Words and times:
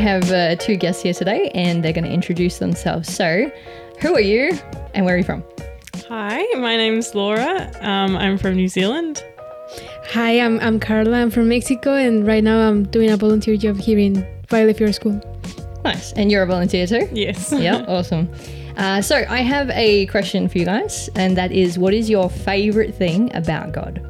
have 0.00 0.32
uh, 0.32 0.56
two 0.56 0.76
guests 0.76 1.02
here 1.02 1.14
today, 1.14 1.50
and 1.54 1.84
they're 1.84 1.92
going 1.92 2.04
to 2.04 2.10
introduce 2.10 2.58
themselves. 2.58 3.12
So, 3.14 3.50
who 4.00 4.14
are 4.14 4.20
you, 4.20 4.58
and 4.94 5.04
where 5.04 5.14
are 5.14 5.18
you 5.18 5.24
from? 5.24 5.44
Hi, 6.08 6.44
my 6.56 6.76
name's 6.76 7.14
Laura. 7.14 7.70
Um, 7.80 8.16
I'm 8.16 8.38
from 8.38 8.56
New 8.56 8.68
Zealand. 8.68 9.22
Hi, 10.12 10.40
I'm, 10.40 10.58
I'm 10.60 10.80
Karla. 10.80 11.20
I'm 11.20 11.30
from 11.30 11.48
Mexico, 11.48 11.94
and 11.94 12.26
right 12.26 12.42
now 12.42 12.68
I'm 12.68 12.84
doing 12.84 13.10
a 13.10 13.16
volunteer 13.16 13.56
job 13.56 13.76
here 13.76 13.98
in 13.98 14.26
Vejlefjord 14.48 14.94
School. 14.94 15.20
Nice. 15.84 16.12
And 16.14 16.30
you're 16.32 16.42
a 16.42 16.46
volunteer 16.46 16.86
too? 16.86 17.08
Yes. 17.12 17.52
yeah, 17.56 17.84
awesome. 17.86 18.28
Uh, 18.76 19.02
so, 19.02 19.24
I 19.28 19.38
have 19.42 19.70
a 19.70 20.06
question 20.06 20.48
for 20.48 20.58
you 20.58 20.64
guys, 20.64 21.10
and 21.14 21.36
that 21.36 21.52
is 21.52 21.78
what 21.78 21.94
is 21.94 22.08
your 22.08 22.30
favorite 22.30 22.94
thing 22.94 23.34
about 23.36 23.72
God? 23.72 24.06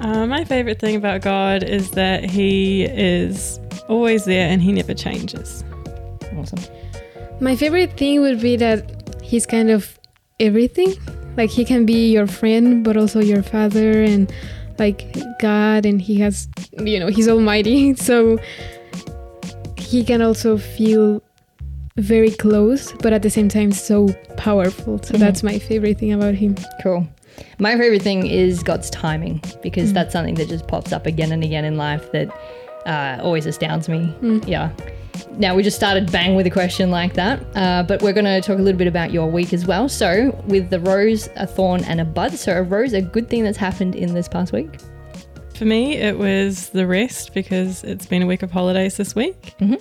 Uh, 0.00 0.26
my 0.26 0.44
favorite 0.44 0.78
thing 0.78 0.96
about 0.96 1.22
God 1.22 1.62
is 1.62 1.92
that 1.92 2.28
He 2.28 2.84
is 2.84 3.58
always 3.92 4.24
there 4.24 4.48
and 4.48 4.60
He 4.62 4.72
never 4.72 4.94
changes. 4.94 5.64
Awesome. 6.36 6.60
My 7.40 7.54
favorite 7.56 7.96
thing 7.96 8.20
would 8.20 8.40
be 8.40 8.56
that 8.56 8.80
he's 9.22 9.46
kind 9.46 9.70
of 9.70 9.98
everything. 10.40 10.94
Like 11.36 11.50
he 11.50 11.64
can 11.64 11.84
be 11.86 12.10
your 12.12 12.26
friend, 12.26 12.84
but 12.84 12.96
also 12.96 13.20
your 13.20 13.42
father 13.42 14.02
and 14.02 14.32
like 14.78 15.14
God, 15.40 15.84
and 15.86 16.00
he 16.00 16.18
has, 16.20 16.48
you 16.78 16.98
know, 17.00 17.08
he's 17.08 17.28
almighty. 17.28 17.94
So 18.08 18.38
he 19.76 20.04
can 20.04 20.22
also 20.22 20.56
feel 20.58 21.22
very 21.96 22.30
close, 22.30 22.92
but 23.02 23.12
at 23.12 23.22
the 23.22 23.30
same 23.30 23.48
time 23.48 23.72
so 23.72 24.08
powerful. 24.36 24.98
So 25.02 25.14
Mhm. 25.14 25.18
that's 25.18 25.42
my 25.42 25.58
favorite 25.58 25.98
thing 25.98 26.12
about 26.12 26.34
him. 26.34 26.54
Cool. 26.82 27.06
My 27.58 27.76
favorite 27.76 28.02
thing 28.02 28.26
is 28.26 28.62
God's 28.62 28.88
timing 28.90 29.42
because 29.62 29.92
that's 29.92 30.12
something 30.12 30.34
that 30.36 30.48
just 30.48 30.66
pops 30.68 30.92
up 30.92 31.06
again 31.06 31.32
and 31.32 31.42
again 31.44 31.64
in 31.64 31.76
life 31.76 32.10
that 32.12 32.28
uh, 32.86 33.18
always 33.22 33.46
astounds 33.46 33.88
me. 33.88 34.14
Yeah. 34.46 34.70
Now, 35.38 35.54
we 35.54 35.62
just 35.62 35.76
started 35.76 36.10
bang 36.12 36.34
with 36.34 36.46
a 36.46 36.50
question 36.50 36.90
like 36.90 37.14
that, 37.14 37.40
uh, 37.54 37.82
but 37.82 38.02
we're 38.02 38.12
going 38.12 38.24
to 38.26 38.40
talk 38.40 38.58
a 38.58 38.62
little 38.62 38.78
bit 38.78 38.86
about 38.86 39.12
your 39.12 39.30
week 39.30 39.52
as 39.52 39.66
well. 39.66 39.88
So, 39.88 40.30
with 40.46 40.70
the 40.70 40.80
rose, 40.80 41.28
a 41.36 41.46
thorn, 41.46 41.84
and 41.84 42.00
a 42.00 42.04
bud. 42.04 42.32
So, 42.32 42.52
a 42.52 42.62
rose, 42.62 42.92
a 42.92 43.00
good 43.02 43.28
thing 43.30 43.42
that's 43.44 43.58
happened 43.58 43.94
in 43.94 44.14
this 44.14 44.28
past 44.28 44.52
week. 44.52 44.68
For 45.54 45.64
me, 45.64 45.94
it 45.96 46.18
was 46.18 46.70
the 46.70 46.86
rest 46.86 47.34
because 47.34 47.84
it's 47.84 48.06
been 48.06 48.22
a 48.22 48.26
week 48.26 48.42
of 48.42 48.50
holidays 48.50 48.96
this 48.96 49.14
week. 49.14 49.54
Mhm. 49.60 49.80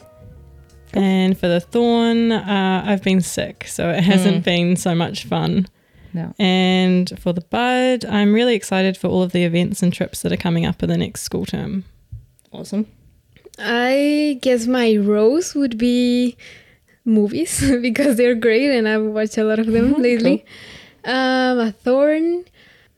And 0.94 1.38
for 1.38 1.48
the 1.48 1.60
thorn, 1.62 2.32
uh, 2.34 2.84
I've 2.86 3.04
been 3.04 3.22
sick, 3.22 3.66
so 3.68 3.90
it 3.90 4.04
hasn't 4.04 4.44
been 4.44 4.76
so 4.76 4.94
much 4.94 5.24
fun. 5.26 5.68
No. 6.14 6.34
And 6.38 7.12
for 7.18 7.32
the 7.32 7.42
bud, 7.42 8.04
I'm 8.06 8.34
really 8.34 8.54
excited 8.56 8.98
for 8.98 9.08
all 9.08 9.24
of 9.24 9.32
the 9.32 9.46
events 9.46 9.82
and 9.82 9.94
trips 9.94 10.22
that 10.24 10.32
are 10.34 10.38
coming 10.38 10.66
up 10.66 10.84
in 10.84 10.90
the 10.90 10.98
next 10.98 11.22
school 11.22 11.46
term. 11.46 11.86
Awesome. 12.52 12.86
I 13.60 14.40
guess 14.42 14.68
my 14.68 14.98
rose 14.98 15.54
would 15.56 15.78
be 15.78 16.36
movies 17.06 17.64
because 17.82 18.16
they're 18.18 18.36
great 18.36 18.70
and 18.72 18.88
I've 18.88 19.04
watched 19.04 19.38
a 19.38 19.44
lot 19.44 19.60
of 19.60 19.68
them 19.68 19.94
lately. 20.02 20.46
Um, 21.04 21.60
a 21.60 21.72
thorn 21.72 22.46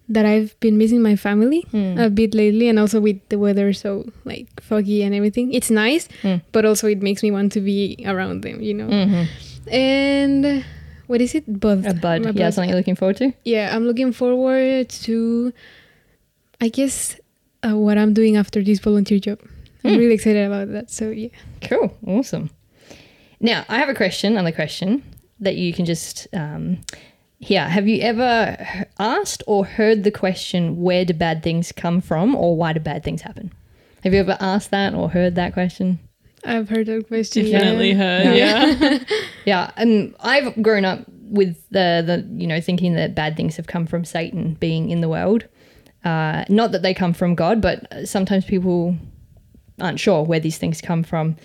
that 0.10 0.26
I've 0.26 0.60
been 0.60 0.78
missing 0.78 1.02
my 1.02 1.16
family 1.16 1.62
Hmm. 1.72 1.98
a 1.98 2.10
bit 2.10 2.34
lately 2.36 2.68
and 2.68 2.78
also 2.78 3.00
with 3.00 3.18
the 3.30 3.40
weather 3.40 3.72
so 3.74 4.12
like 4.26 4.48
foggy 4.62 5.02
and 5.04 5.16
everything. 5.16 5.54
It's 5.54 5.72
nice, 5.72 6.08
Mm. 6.22 6.42
but 6.52 6.66
also 6.66 6.88
it 6.88 7.02
makes 7.02 7.24
me 7.24 7.32
want 7.32 7.52
to 7.54 7.62
be 7.62 7.98
around 8.06 8.42
them, 8.44 8.62
you 8.62 8.74
know. 8.74 8.88
hmm 8.88 9.24
And 9.72 10.66
what 11.08 11.22
is 11.22 11.36
it? 11.36 11.46
Bud. 11.48 11.86
A 11.86 11.94
bud. 11.94 12.36
Yeah, 12.36 12.50
something 12.50 12.70
you're 12.70 12.78
looking 12.78 12.96
forward 12.96 13.18
to? 13.18 13.32
yeah, 13.46 13.74
I'm 13.74 13.86
looking 13.88 14.12
forward 14.12 14.90
to, 15.08 15.54
I 16.60 16.68
guess, 16.68 17.16
uh, 17.66 17.78
what 17.78 17.98
I'm 17.98 18.14
doing 18.14 18.36
after 18.38 18.64
this 18.64 18.80
volunteer 18.80 19.20
job. 19.20 19.40
I'm 19.84 19.94
Hmm. 19.94 20.00
really 20.00 20.14
excited 20.16 20.46
about 20.46 20.72
that. 20.72 20.92
So 20.92 21.10
yeah. 21.10 21.30
Cool. 21.62 21.96
Awesome. 22.08 22.50
Now, 23.40 23.66
I 23.68 23.78
have 23.80 23.90
a 23.90 23.94
question, 23.94 24.34
another 24.34 24.52
question 24.54 25.04
that 25.40 25.56
you 25.58 25.74
can 25.74 25.86
just 25.86 26.28
um, 26.34 26.80
hear. 27.40 27.68
Have 27.68 27.88
you 27.88 28.02
ever 28.02 28.86
asked 29.00 29.44
or 29.48 29.66
heard 29.66 30.04
the 30.06 30.12
question, 30.12 30.82
where 30.82 31.04
do 31.04 31.14
bad 31.14 31.44
things 31.44 31.72
come 31.74 32.00
from 32.00 32.36
or 32.36 32.56
why 32.56 32.72
do 32.72 32.80
bad 32.80 33.04
things 33.04 33.22
happen? 33.22 33.52
Have 34.04 34.14
you 34.14 34.20
ever 34.22 34.38
asked 34.40 34.72
that 34.72 34.94
or 34.94 35.10
heard 35.10 35.36
that 35.36 35.54
question? 35.54 36.00
I've 36.46 36.70
heard 36.70 36.88
that 36.88 37.08
question. 37.08 37.52
Definitely 37.52 37.92
yeah. 37.92 37.98
heard. 37.98 38.36
Yeah. 38.38 39.00
Yeah, 39.46 39.72
and 39.76 40.16
I've 40.22 40.62
grown 40.64 40.86
up 40.86 41.00
with 41.30 41.58
the 41.70 42.02
the 42.06 42.26
you 42.42 42.48
know 42.48 42.62
thinking 42.62 42.94
that 42.96 43.14
bad 43.14 43.36
things 43.36 43.58
have 43.58 43.68
come 43.68 43.86
from 43.86 44.06
Satan 44.06 44.54
being 44.54 44.90
in 44.90 45.02
the 45.02 45.10
world. 45.10 45.46
Uh, 46.04 46.44
not 46.50 46.72
that 46.72 46.82
they 46.82 46.94
come 46.94 47.14
from 47.14 47.36
God, 47.36 47.62
but 47.62 47.88
sometimes 48.06 48.46
people 48.46 48.98
aren't 49.80 50.00
sure 50.00 50.24
where 50.24 50.40
these 50.40 50.58
things 50.58 50.82
come 50.82 51.04
from. 51.04 51.36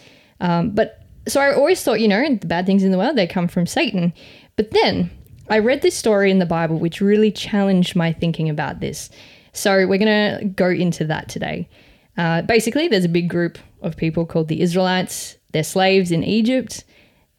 Um, 0.40 0.70
but 0.70 1.04
so 1.28 1.40
I 1.40 1.52
always 1.54 1.82
thought, 1.82 2.00
you 2.00 2.08
know, 2.08 2.34
the 2.34 2.46
bad 2.46 2.66
things 2.66 2.82
in 2.82 2.90
the 2.90 2.98
world 2.98 3.16
they 3.16 3.26
come 3.26 3.48
from 3.48 3.66
Satan. 3.66 4.12
But 4.56 4.70
then 4.70 5.10
I 5.48 5.58
read 5.58 5.82
this 5.82 5.96
story 5.96 6.30
in 6.30 6.38
the 6.38 6.46
Bible 6.46 6.78
which 6.78 7.00
really 7.00 7.30
challenged 7.30 7.94
my 7.96 8.12
thinking 8.12 8.48
about 8.48 8.80
this. 8.80 9.10
So 9.52 9.86
we're 9.86 9.98
going 9.98 10.40
to 10.40 10.44
go 10.44 10.68
into 10.68 11.04
that 11.06 11.28
today. 11.28 11.68
Uh, 12.16 12.42
basically, 12.42 12.88
there's 12.88 13.04
a 13.04 13.08
big 13.08 13.28
group 13.28 13.58
of 13.82 13.96
people 13.96 14.26
called 14.26 14.48
the 14.48 14.60
Israelites. 14.60 15.36
They're 15.52 15.64
slaves 15.64 16.10
in 16.10 16.24
Egypt. 16.24 16.84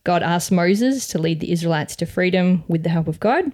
God 0.03 0.23
asked 0.23 0.51
Moses 0.51 1.07
to 1.07 1.19
lead 1.19 1.39
the 1.39 1.51
Israelites 1.51 1.95
to 1.97 2.05
freedom 2.05 2.63
with 2.67 2.83
the 2.83 2.89
help 2.89 3.07
of 3.07 3.19
God. 3.19 3.51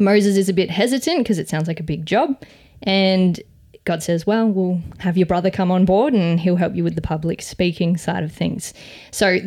Moses 0.00 0.36
is 0.36 0.48
a 0.48 0.52
bit 0.52 0.70
hesitant 0.70 1.18
because 1.18 1.38
it 1.38 1.48
sounds 1.48 1.68
like 1.68 1.78
a 1.78 1.84
big 1.84 2.06
job. 2.06 2.42
And 2.82 3.40
God 3.84 4.02
says, 4.02 4.26
Well, 4.26 4.48
we'll 4.48 4.80
have 4.98 5.16
your 5.16 5.26
brother 5.26 5.50
come 5.50 5.70
on 5.70 5.84
board 5.84 6.14
and 6.14 6.40
he'll 6.40 6.56
help 6.56 6.74
you 6.74 6.82
with 6.82 6.94
the 6.94 7.02
public 7.02 7.42
speaking 7.42 7.96
side 7.96 8.24
of 8.24 8.32
things. 8.32 8.74
So 9.10 9.38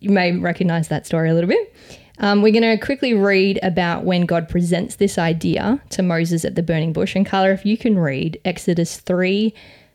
you 0.00 0.10
may 0.10 0.36
recognize 0.36 0.88
that 0.88 1.06
story 1.06 1.30
a 1.30 1.34
little 1.34 1.48
bit. 1.48 1.74
Um, 2.18 2.40
we're 2.40 2.52
going 2.52 2.78
to 2.78 2.82
quickly 2.82 3.12
read 3.12 3.58
about 3.62 4.04
when 4.04 4.24
God 4.24 4.48
presents 4.48 4.96
this 4.96 5.18
idea 5.18 5.82
to 5.90 6.02
Moses 6.02 6.44
at 6.44 6.54
the 6.54 6.62
burning 6.62 6.92
bush. 6.92 7.14
And 7.14 7.26
Karla, 7.26 7.50
if 7.50 7.66
you 7.66 7.76
can 7.76 7.98
read 7.98 8.40
Exodus 8.44 8.98
3, 9.00 9.52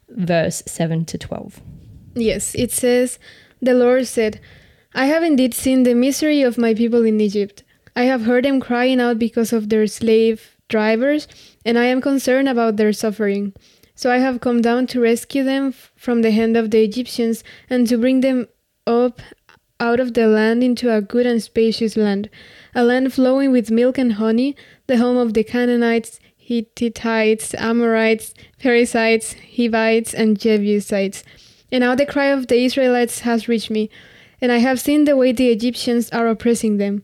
verse 0.09 0.61
7 0.67 1.05
to 1.05 1.17
12. 1.17 1.61
Yes, 2.13 2.53
it 2.55 2.71
says, 2.71 3.17
The 3.61 3.73
Lord 3.73 4.05
said, 4.05 4.39
I 4.93 5.05
have 5.05 5.23
indeed 5.23 5.53
seen 5.53 5.83
the 5.83 5.95
misery 5.95 6.43
of 6.43 6.57
my 6.57 6.73
people 6.73 7.03
in 7.05 7.19
Egypt. 7.19 7.63
I 7.95 8.03
have 8.03 8.23
heard 8.23 8.45
them 8.45 8.59
crying 8.59 8.99
out 8.99 9.19
because 9.19 9.51
of 9.51 9.69
their 9.69 9.87
slave 9.87 10.57
drivers, 10.69 11.27
and 11.65 11.77
I 11.77 11.85
am 11.85 12.01
concerned 12.01 12.47
about 12.49 12.77
their 12.77 12.93
suffering. 12.93 13.53
So 13.95 14.11
I 14.11 14.17
have 14.17 14.41
come 14.41 14.61
down 14.61 14.87
to 14.87 15.01
rescue 15.01 15.43
them 15.43 15.73
from 15.95 16.21
the 16.21 16.31
hand 16.31 16.57
of 16.57 16.71
the 16.71 16.83
Egyptians 16.83 17.43
and 17.69 17.87
to 17.87 17.97
bring 17.97 18.21
them 18.21 18.47
up 18.87 19.21
out 19.79 19.99
of 19.99 20.13
the 20.13 20.27
land 20.27 20.63
into 20.63 20.93
a 20.93 21.01
good 21.01 21.25
and 21.25 21.41
spacious 21.41 21.97
land, 21.97 22.29
a 22.73 22.83
land 22.83 23.13
flowing 23.13 23.51
with 23.51 23.71
milk 23.71 23.97
and 23.97 24.13
honey, 24.13 24.55
the 24.87 24.97
home 24.97 25.17
of 25.17 25.33
the 25.33 25.43
Canaanites, 25.43 26.19
Hittites, 26.37 27.53
Amorites, 27.55 28.33
Perizzites, 28.59 29.35
Hivites, 29.55 30.13
and 30.13 30.39
Jebusites. 30.39 31.23
And 31.71 31.81
now 31.81 31.95
the 31.95 32.05
cry 32.05 32.25
of 32.25 32.47
the 32.47 32.63
Israelites 32.63 33.21
has 33.21 33.47
reached 33.47 33.71
me, 33.71 33.89
and 34.41 34.51
I 34.51 34.57
have 34.57 34.79
seen 34.79 35.05
the 35.05 35.15
way 35.15 35.31
the 35.31 35.49
Egyptians 35.49 36.09
are 36.11 36.27
oppressing 36.27 36.77
them. 36.77 37.03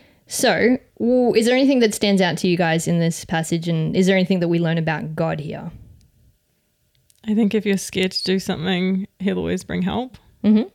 So, 0.31 0.77
well, 0.97 1.33
is 1.33 1.45
there 1.45 1.57
anything 1.57 1.79
that 1.79 1.93
stands 1.93 2.21
out 2.21 2.37
to 2.37 2.47
you 2.47 2.55
guys 2.55 2.87
in 2.87 2.99
this 2.99 3.25
passage? 3.25 3.67
And 3.67 3.97
is 3.97 4.07
there 4.07 4.15
anything 4.15 4.39
that 4.39 4.47
we 4.47 4.59
learn 4.59 4.77
about 4.77 5.13
God 5.13 5.41
here? 5.41 5.69
I 7.27 7.35
think 7.35 7.53
if 7.53 7.65
you're 7.65 7.75
scared 7.75 8.11
to 8.13 8.23
do 8.23 8.39
something, 8.39 9.09
He'll 9.19 9.37
always 9.37 9.65
bring 9.65 9.81
help. 9.81 10.17
Mm-hmm. 10.41 10.69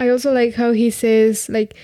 I 0.00 0.08
also 0.08 0.32
like 0.32 0.54
how 0.54 0.72
he 0.72 0.90
says, 0.90 1.50
like, 1.50 1.76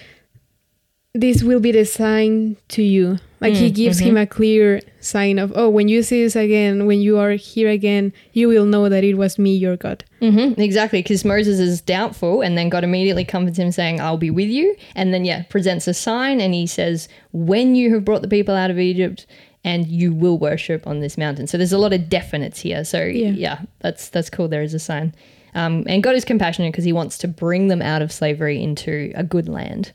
this 1.12 1.42
will 1.42 1.60
be 1.60 1.72
the 1.72 1.84
sign 1.84 2.56
to 2.68 2.82
you. 2.82 3.18
Like, 3.40 3.54
he 3.54 3.70
Mm, 3.70 3.74
gives 3.74 3.98
him 4.00 4.16
a 4.16 4.26
clear 4.26 4.80
sign 5.00 5.38
of, 5.38 5.52
oh, 5.54 5.68
when 5.68 5.86
you 5.86 6.02
see 6.02 6.22
this 6.24 6.34
again, 6.34 6.86
when 6.86 7.00
you 7.00 7.18
are 7.18 7.32
here 7.32 7.68
again, 7.68 8.12
you 8.32 8.48
will 8.48 8.64
know 8.66 8.88
that 8.88 9.04
it 9.04 9.14
was 9.14 9.38
me, 9.38 9.54
your 9.56 9.76
God. 9.76 10.02
Mm-hmm. 10.20 10.60
Exactly, 10.60 11.00
because 11.02 11.24
Moses 11.24 11.60
is 11.60 11.80
doubtful, 11.80 12.40
and 12.42 12.58
then 12.58 12.68
God 12.68 12.82
immediately 12.82 13.24
comforts 13.24 13.58
him, 13.58 13.70
saying, 13.70 14.00
"I'll 14.00 14.16
be 14.18 14.30
with 14.30 14.48
you." 14.48 14.74
And 14.96 15.14
then, 15.14 15.24
yeah, 15.24 15.42
presents 15.44 15.86
a 15.86 15.94
sign, 15.94 16.40
and 16.40 16.52
he 16.52 16.66
says, 16.66 17.08
"When 17.32 17.76
you 17.76 17.94
have 17.94 18.04
brought 18.04 18.22
the 18.22 18.28
people 18.28 18.56
out 18.56 18.70
of 18.72 18.78
Egypt, 18.80 19.24
and 19.64 19.86
you 19.86 20.12
will 20.12 20.38
worship 20.38 20.84
on 20.86 20.98
this 21.00 21.16
mountain." 21.16 21.46
So 21.46 21.56
there's 21.58 21.72
a 21.72 21.78
lot 21.78 21.92
of 21.92 22.02
definites 22.02 22.58
here. 22.58 22.84
So 22.84 23.04
yeah, 23.04 23.28
Yeah. 23.30 23.58
that's 23.80 24.08
that's 24.08 24.30
cool. 24.30 24.48
There 24.48 24.62
is 24.62 24.74
a 24.74 24.78
sign, 24.80 25.14
um, 25.54 25.84
and 25.86 26.02
God 26.02 26.16
is 26.16 26.24
compassionate 26.24 26.72
because 26.72 26.84
He 26.84 26.92
wants 26.92 27.16
to 27.18 27.28
bring 27.28 27.68
them 27.68 27.82
out 27.82 28.02
of 28.02 28.10
slavery 28.10 28.60
into 28.60 29.12
a 29.14 29.22
good 29.22 29.48
land. 29.48 29.92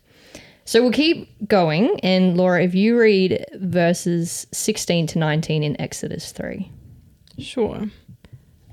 So 0.66 0.82
we'll 0.82 0.92
keep 0.92 1.48
going. 1.48 2.00
And 2.02 2.38
Laura, 2.38 2.64
if 2.64 2.74
you 2.74 3.00
read 3.00 3.46
verses 3.56 4.48
16 4.52 5.08
to 5.08 5.20
19 5.20 5.64
in 5.64 5.80
Exodus 5.80 6.32
3. 6.32 6.72
Sure. 7.38 7.90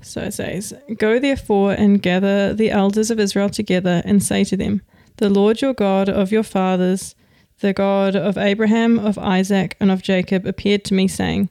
So 0.01 0.21
it 0.21 0.33
says, 0.33 0.73
Go 0.97 1.19
therefore 1.19 1.73
and 1.73 2.01
gather 2.01 2.53
the 2.53 2.71
elders 2.71 3.11
of 3.11 3.19
Israel 3.19 3.49
together 3.49 4.01
and 4.05 4.23
say 4.23 4.43
to 4.45 4.57
them, 4.57 4.81
The 5.17 5.29
Lord 5.29 5.61
your 5.61 5.73
God 5.73 6.09
of 6.09 6.31
your 6.31 6.43
fathers, 6.43 7.15
the 7.59 7.73
God 7.73 8.15
of 8.15 8.37
Abraham, 8.37 8.97
of 8.97 9.17
Isaac, 9.17 9.75
and 9.79 9.91
of 9.91 10.01
Jacob, 10.01 10.45
appeared 10.45 10.83
to 10.85 10.93
me, 10.93 11.07
saying, 11.07 11.49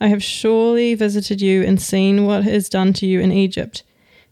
I 0.00 0.08
have 0.08 0.22
surely 0.22 0.94
visited 0.94 1.40
you 1.40 1.62
and 1.62 1.80
seen 1.80 2.26
what 2.26 2.46
is 2.46 2.68
done 2.68 2.92
to 2.94 3.06
you 3.06 3.20
in 3.20 3.30
Egypt. 3.30 3.84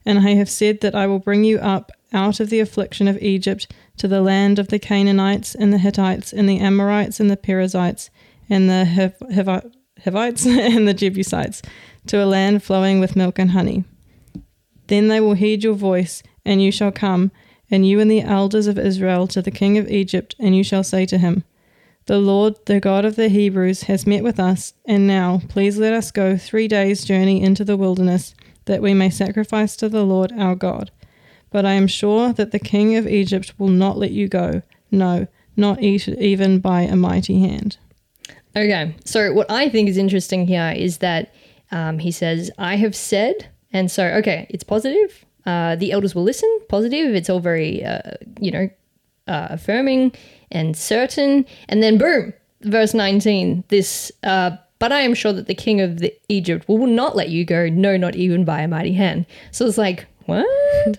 And 0.04 0.18
I 0.18 0.34
have 0.34 0.50
said 0.50 0.80
that 0.80 0.94
I 0.94 1.06
will 1.06 1.20
bring 1.20 1.44
you 1.44 1.58
up 1.58 1.92
out 2.12 2.40
of 2.40 2.50
the 2.50 2.60
affliction 2.60 3.08
of 3.08 3.20
Egypt 3.22 3.70
to 3.96 4.08
the 4.08 4.22
land 4.22 4.58
of 4.58 4.68
the 4.68 4.78
Canaanites 4.78 5.54
and 5.54 5.72
the 5.72 5.78
Hittites 5.78 6.32
and 6.32 6.48
the 6.48 6.58
Amorites 6.58 7.20
and 7.20 7.30
the 7.30 7.36
Perizzites 7.36 8.10
and 8.48 8.68
the 8.68 8.84
Hiv- 8.84 9.18
Hivi- 9.30 9.72
Hivites 10.04 10.46
and 10.46 10.88
the 10.88 10.94
Jebusites 10.94 11.62
to 12.06 12.22
a 12.22 12.26
land 12.26 12.62
flowing 12.62 13.00
with 13.00 13.16
milk 13.16 13.38
and 13.38 13.50
honey. 13.50 13.84
Then 14.88 15.08
they 15.08 15.20
will 15.20 15.34
heed 15.34 15.62
your 15.62 15.74
voice, 15.74 16.22
and 16.44 16.62
you 16.62 16.72
shall 16.72 16.90
come, 16.90 17.30
and 17.70 17.86
you 17.86 18.00
and 18.00 18.10
the 18.10 18.22
elders 18.22 18.66
of 18.66 18.78
Israel 18.78 19.28
to 19.28 19.40
the 19.40 19.50
king 19.50 19.78
of 19.78 19.88
Egypt, 19.88 20.34
and 20.38 20.56
you 20.56 20.64
shall 20.64 20.82
say 20.82 21.06
to 21.06 21.18
him, 21.18 21.44
The 22.06 22.18
Lord, 22.18 22.56
the 22.66 22.80
God 22.80 23.04
of 23.04 23.14
the 23.14 23.28
Hebrews, 23.28 23.84
has 23.84 24.06
met 24.06 24.24
with 24.24 24.40
us, 24.40 24.72
and 24.84 25.06
now 25.06 25.42
please 25.48 25.78
let 25.78 25.92
us 25.92 26.10
go 26.10 26.36
three 26.36 26.66
days' 26.66 27.04
journey 27.04 27.40
into 27.40 27.64
the 27.64 27.76
wilderness, 27.76 28.34
that 28.64 28.82
we 28.82 28.94
may 28.94 29.10
sacrifice 29.10 29.76
to 29.76 29.88
the 29.88 30.04
Lord 30.04 30.32
our 30.32 30.56
God. 30.56 30.90
But 31.50 31.66
I 31.66 31.72
am 31.72 31.86
sure 31.86 32.32
that 32.32 32.52
the 32.52 32.58
king 32.58 32.96
of 32.96 33.06
Egypt 33.06 33.54
will 33.58 33.68
not 33.68 33.98
let 33.98 34.12
you 34.12 34.28
go, 34.28 34.62
no, 34.90 35.26
not 35.56 35.80
even 35.82 36.60
by 36.60 36.82
a 36.82 36.96
mighty 36.96 37.40
hand. 37.40 37.76
Okay. 38.56 38.94
So 39.04 39.32
what 39.32 39.50
I 39.50 39.68
think 39.68 39.88
is 39.88 39.96
interesting 39.96 40.46
here 40.46 40.72
is 40.76 40.98
that 40.98 41.32
um, 41.70 41.98
he 41.98 42.10
says, 42.10 42.50
I 42.58 42.76
have 42.76 42.96
said, 42.96 43.48
and 43.72 43.90
so, 43.90 44.06
okay, 44.06 44.46
it's 44.50 44.64
positive. 44.64 45.24
Uh, 45.46 45.76
the 45.76 45.92
elders 45.92 46.14
will 46.14 46.24
listen, 46.24 46.48
positive. 46.68 47.14
It's 47.14 47.30
all 47.30 47.40
very, 47.40 47.84
uh, 47.84 48.12
you 48.40 48.50
know, 48.50 48.70
uh, 49.28 49.48
affirming 49.50 50.12
and 50.50 50.76
certain. 50.76 51.46
And 51.68 51.82
then, 51.82 51.98
boom, 51.98 52.32
verse 52.62 52.94
19, 52.94 53.64
this, 53.68 54.10
uh, 54.24 54.56
but 54.80 54.92
I 54.92 55.00
am 55.00 55.14
sure 55.14 55.32
that 55.32 55.46
the 55.46 55.54
king 55.54 55.80
of 55.80 55.98
the 55.98 56.12
Egypt 56.28 56.68
will 56.68 56.86
not 56.86 57.14
let 57.14 57.28
you 57.28 57.44
go, 57.44 57.68
no, 57.68 57.96
not 57.96 58.16
even 58.16 58.44
by 58.44 58.60
a 58.60 58.68
mighty 58.68 58.92
hand. 58.92 59.26
So 59.52 59.66
it's 59.66 59.78
like, 59.78 60.06
what? 60.26 60.46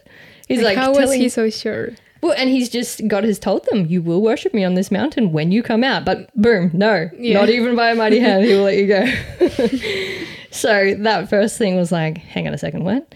He's 0.51 0.61
Like, 0.63 0.77
like, 0.77 0.85
how 0.85 0.93
was 0.93 1.13
he 1.13 1.29
so 1.29 1.49
sure? 1.49 1.89
well, 2.21 2.33
and 2.37 2.49
he's 2.49 2.69
just 2.69 3.07
God 3.07 3.23
has 3.23 3.39
told 3.39 3.65
them, 3.65 3.85
"You 3.87 4.01
will 4.01 4.21
worship 4.21 4.53
me 4.53 4.63
on 4.63 4.75
this 4.75 4.91
mountain 4.91 5.31
when 5.31 5.51
you 5.51 5.63
come 5.63 5.83
out." 5.83 6.05
But 6.05 6.29
boom, 6.35 6.69
no, 6.73 7.09
Yeah. 7.17 7.39
not 7.39 7.49
even 7.49 7.75
by 7.75 7.91
a 7.91 7.95
mighty 7.95 8.19
hand, 8.27 8.45
he 8.45 8.53
will 8.53 8.63
let 8.63 8.77
you 8.77 8.87
go. 8.87 9.05
so 10.51 10.95
that 10.99 11.29
first 11.29 11.57
thing 11.57 11.75
was 11.75 11.91
like, 11.91 12.17
hang 12.17 12.47
on 12.47 12.53
a 12.53 12.57
second, 12.57 12.83
what? 12.83 13.13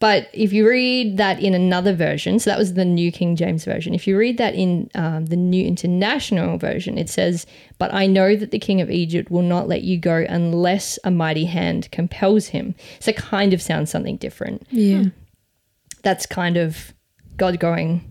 But 0.00 0.28
if 0.32 0.52
you 0.52 0.68
read 0.68 1.16
that 1.16 1.42
in 1.42 1.54
another 1.54 1.92
version, 1.92 2.38
so 2.38 2.50
that 2.50 2.58
was 2.58 2.74
the 2.74 2.84
New 2.84 3.10
King 3.10 3.34
James 3.34 3.64
version. 3.64 3.94
If 3.94 4.06
you 4.06 4.16
read 4.16 4.38
that 4.38 4.54
in 4.54 4.88
um, 4.94 5.26
the 5.26 5.34
New 5.36 5.66
International 5.66 6.56
version, 6.56 6.96
it 6.96 7.08
says, 7.10 7.46
"But 7.78 7.92
I 7.92 8.06
know 8.06 8.36
that 8.36 8.52
the 8.52 8.60
king 8.60 8.80
of 8.80 8.92
Egypt 8.92 9.28
will 9.28 9.42
not 9.42 9.66
let 9.66 9.82
you 9.82 9.98
go 9.98 10.24
unless 10.28 11.00
a 11.02 11.10
mighty 11.10 11.46
hand 11.46 11.88
compels 11.90 12.46
him." 12.48 12.76
So 13.00 13.08
it 13.10 13.16
kind 13.16 13.52
of 13.52 13.60
sounds 13.60 13.90
something 13.90 14.18
different 14.18 14.62
Yeah. 14.70 15.06
That's 16.02 16.26
kind 16.26 16.56
of 16.56 16.92
God 17.36 17.58
going, 17.60 18.10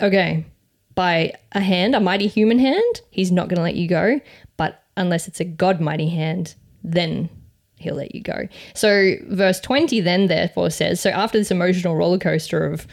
okay, 0.00 0.46
by 0.94 1.32
a 1.52 1.60
hand, 1.60 1.94
a 1.94 2.00
mighty 2.00 2.26
human 2.26 2.58
hand, 2.58 3.00
he's 3.10 3.32
not 3.32 3.48
going 3.48 3.56
to 3.56 3.62
let 3.62 3.76
you 3.76 3.88
go. 3.88 4.20
But 4.56 4.82
unless 4.96 5.28
it's 5.28 5.40
a 5.40 5.44
God 5.44 5.80
mighty 5.80 6.08
hand, 6.08 6.54
then 6.82 7.30
he'll 7.76 7.94
let 7.94 8.14
you 8.14 8.22
go. 8.22 8.48
So 8.74 9.14
verse 9.28 9.60
20 9.60 10.00
then 10.00 10.26
therefore 10.26 10.70
says, 10.70 11.00
so 11.00 11.10
after 11.10 11.38
this 11.38 11.50
emotional 11.50 11.96
roller 11.96 12.18
coaster 12.18 12.64
of 12.64 12.86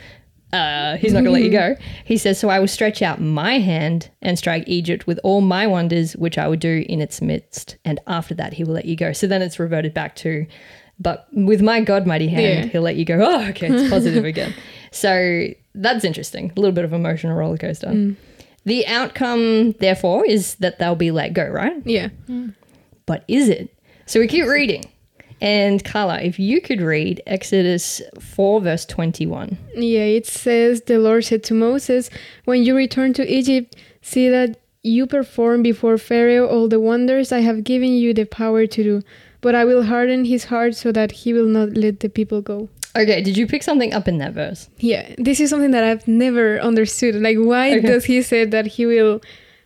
uh, 0.51 0.97
he's 0.97 1.13
not 1.13 1.24
going 1.24 1.25
to 1.25 1.31
let 1.31 1.44
you 1.44 1.51
go. 1.51 1.75
He 2.06 2.18
says, 2.18 2.39
So 2.39 2.50
I 2.50 2.59
will 2.59 2.68
stretch 2.68 3.03
out 3.03 3.21
my 3.21 3.59
hand 3.59 4.09
and 4.21 4.38
strike 4.38 4.63
Egypt 4.65 5.06
with 5.06 5.19
all 5.24 5.42
my 5.42 5.68
wonders, 5.68 6.13
which 6.13 6.39
I 6.39 6.47
will 6.47 6.57
do 6.57 6.83
in 6.89 7.01
its 7.01 7.21
midst. 7.21 7.77
And 7.85 8.00
after 8.07 8.33
that, 8.35 8.53
he 8.53 8.63
will 8.63 8.74
let 8.74 8.85
you 8.85 8.95
go. 8.95 9.13
So 9.13 9.27
then 9.27 9.44
it's 9.44 9.59
reverted 9.59 9.94
back 9.94 10.15
to, 10.18 10.47
but 11.00 11.28
with 11.31 11.62
my 11.62 11.81
God 11.81 12.06
mighty 12.06 12.28
hand, 12.28 12.66
Yeah. 12.66 12.72
he'll 12.72 12.81
let 12.81 12.96
you 12.96 13.06
go. 13.06 13.19
Oh, 13.22 13.48
okay, 13.50 13.68
it's 13.72 13.90
positive 13.96 14.25
again. 14.25 14.54
So 14.92 15.48
that's 15.75 16.04
interesting. 16.04 16.51
A 16.56 16.60
little 16.60 16.74
bit 16.74 16.84
of 16.86 16.94
emotional 16.94 17.36
roller 17.38 17.57
coaster. 17.57 17.88
Mm. 17.88 18.16
The 18.66 18.86
outcome, 18.88 19.72
therefore, 19.80 20.25
is 20.25 20.56
that 20.56 20.80
they'll 20.80 20.96
be 20.96 21.12
let 21.12 21.34
go, 21.34 21.48
right? 21.48 21.81
Yeah. 21.86 22.10
But 23.06 23.24
is 23.28 23.50
it? 23.50 23.74
So 24.06 24.19
we 24.19 24.28
keep 24.28 24.46
reading. 24.46 24.84
And 25.42 25.84
Karla, 25.86 26.19
if 26.22 26.38
you 26.38 26.60
could 26.60 26.81
read 26.81 27.22
Exodus 27.25 28.02
4, 28.19 28.60
verse 28.62 28.86
21. 28.86 29.57
Yeah, 29.75 30.02
it 30.02 30.28
says, 30.28 30.81
The 30.81 31.00
Lord 31.00 31.24
said 31.24 31.44
to 31.45 31.54
Moses, 31.54 32.10
When 32.44 32.63
you 32.63 32.75
return 32.75 33.13
to 33.13 33.25
Egypt, 33.25 33.75
see 34.02 34.28
that 34.30 34.60
you 34.84 35.07
perform 35.07 35.63
before 35.63 35.98
Pharaoh 35.98 36.48
all 36.48 36.68
the 36.68 36.80
wonders 36.80 37.31
I 37.31 37.40
have 37.40 37.63
given 37.63 37.94
you 37.94 38.13
the 38.13 38.25
power 38.25 38.68
to 38.68 38.84
do. 38.84 39.02
But 39.41 39.56
I 39.56 39.63
will 39.65 39.83
harden 39.83 40.25
his 40.25 40.45
heart 40.45 40.75
so 40.75 40.91
that 40.91 41.12
he 41.12 41.33
will 41.33 41.47
not 41.47 41.69
let 41.77 42.01
the 42.01 42.09
people 42.09 42.41
go. 42.41 42.69
Okay, 42.95 43.21
did 43.21 43.38
you 43.38 43.47
pick 43.47 43.63
something 43.63 43.94
up 43.94 44.07
in 44.07 44.18
that 44.18 44.33
verse? 44.33 44.69
Yeah, 44.80 45.13
this 45.18 45.39
is 45.39 45.50
something 45.50 45.71
that 45.71 45.83
I've 45.83 46.07
never 46.07 46.59
understood. 46.59 47.15
Like, 47.15 47.38
why 47.38 47.77
Okay. 47.77 47.88
does 47.88 48.06
he 48.06 48.21
say 48.21 48.45
that 48.45 48.65
he 48.68 48.86
will 48.86 49.21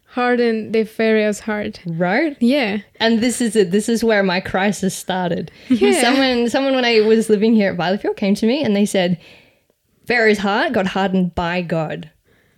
harden 0.07 0.71
the 0.73 0.83
Pharaoh's 0.83 1.39
heart? 1.39 1.79
Right? 1.87 2.35
Yeah. 2.39 2.79
And 2.99 3.19
this 3.21 3.41
is 3.41 3.55
it. 3.55 3.71
This 3.71 3.89
is 3.89 4.03
where 4.03 4.21
my 4.23 4.39
crisis 4.41 4.93
started. 4.95 5.51
Yeah. 5.69 6.01
Someone, 6.01 6.49
someone 6.49 6.75
when 6.75 6.85
I 6.85 6.99
was 7.01 7.29
living 7.29 7.55
here 7.55 7.71
at 7.71 7.77
Vejlefjord 7.77 8.17
came 8.17 8.35
to 8.35 8.45
me 8.45 8.63
and 8.63 8.75
they 8.75 8.85
said, 8.85 9.19
Pharaoh's 10.05 10.37
heart 10.39 10.73
got 10.73 10.85
hardened 10.87 11.33
by 11.33 11.61
God. 11.61 12.11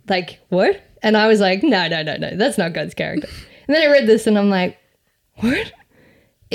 Like, 0.09 0.39
what? 0.50 0.81
And 1.03 1.15
I 1.15 1.27
was 1.27 1.39
like, 1.39 1.61
no, 1.63 1.88
no, 1.88 2.01
no, 2.01 2.18
no, 2.18 2.35
that's 2.35 2.57
not 2.57 2.73
God's 2.73 2.95
character. 2.95 3.29
And 3.68 3.75
then 3.75 3.88
I 3.88 3.91
read 3.91 4.07
this 4.07 4.25
and 4.27 4.38
I'm 4.38 4.50
like, 4.50 4.77
what? 5.35 5.71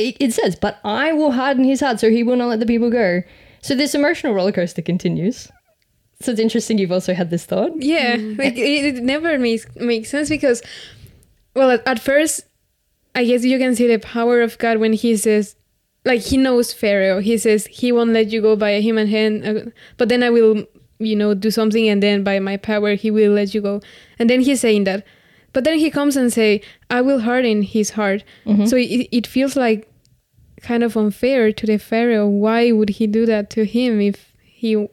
It, 0.01 0.17
it 0.21 0.33
says, 0.33 0.57
but 0.57 0.81
I 0.85 1.13
will 1.13 1.33
harden 1.33 1.65
his 1.65 1.81
heart 1.81 2.01
so 2.01 2.11
he 2.11 2.23
will 2.23 2.37
not 2.37 2.49
let 2.49 2.61
the 2.61 2.67
people 2.67 2.91
go. 2.91 3.23
So 3.63 3.75
this 3.75 3.95
emotional 3.95 4.33
roller 4.35 4.53
coaster 4.53 4.83
continues. 4.83 5.49
So 6.23 6.33
it's 6.33 6.41
interesting 6.41 6.79
you've 6.79 6.93
also 6.93 7.15
had 7.15 7.31
this 7.31 7.47
thought. 7.47 7.73
Yeah, 7.83 8.17
like 8.37 8.57
it, 8.57 8.97
it 8.97 9.03
never 9.03 9.39
makes 9.39 9.67
makes 9.77 10.11
sense 10.11 10.29
because, 10.29 10.63
well, 11.55 11.71
at, 11.71 11.87
at 11.87 11.99
first, 11.99 12.43
I 13.15 13.25
guess 13.25 13.45
you 13.45 13.59
can 13.59 13.75
see 13.75 13.87
the 13.87 13.99
power 13.99 14.43
of 14.43 14.59
God 14.59 14.79
when 14.79 14.93
He 14.93 15.17
says, 15.17 15.57
like 16.05 16.21
He 16.21 16.37
knows 16.37 16.75
Pharaoh. 16.75 17.21
He 17.21 17.39
says 17.39 17.67
He 17.67 17.91
won't 17.91 18.11
let 18.11 18.29
you 18.29 18.43
go 18.43 18.55
by 18.55 18.71
a 18.71 18.83
human 18.83 19.09
hand, 19.09 19.47
uh, 19.47 19.71
but 19.97 20.11
then 20.11 20.23
I 20.23 20.29
will, 20.29 20.65
you 20.99 21.17
know, 21.17 21.33
do 21.33 21.51
something, 21.51 21.89
and 21.89 22.03
then 22.03 22.23
by 22.23 22.39
my 22.39 22.59
power 22.59 22.95
He 22.97 23.11
will 23.11 23.33
let 23.33 23.55
you 23.55 23.63
go. 23.63 23.81
And 24.19 24.29
then 24.29 24.43
He's 24.43 24.61
saying 24.61 24.85
that, 24.85 25.07
but 25.55 25.65
then 25.65 25.79
He 25.79 25.91
comes 25.91 26.17
and 26.17 26.31
say, 26.31 26.61
I 26.91 27.01
will 27.01 27.21
harden 27.21 27.63
his 27.63 27.91
heart. 27.91 28.25
So 28.67 28.77
it, 28.77 29.09
it 29.11 29.27
feels 29.27 29.57
like 29.57 29.90
kind 30.63 30.83
of 30.83 30.97
unfair 30.97 31.53
to 31.53 31.67
the 31.67 31.79
Pharaoh. 31.79 32.27
Why 32.29 32.73
would 32.73 32.91
He 32.91 33.07
do 33.07 33.27
that 33.27 33.51
to 33.51 33.65
him 33.65 34.01
if 34.01 34.35
he 34.43 34.87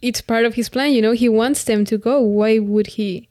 it's 0.00 0.20
part 0.20 0.44
of 0.44 0.54
his 0.54 0.68
plan, 0.68 0.92
you 0.92 1.00
know. 1.02 1.12
He 1.12 1.28
wants 1.28 1.62
them 1.64 1.84
to 1.84 1.96
go. 1.96 2.20
Why 2.20 2.58
would 2.58 2.88
he, 2.88 3.28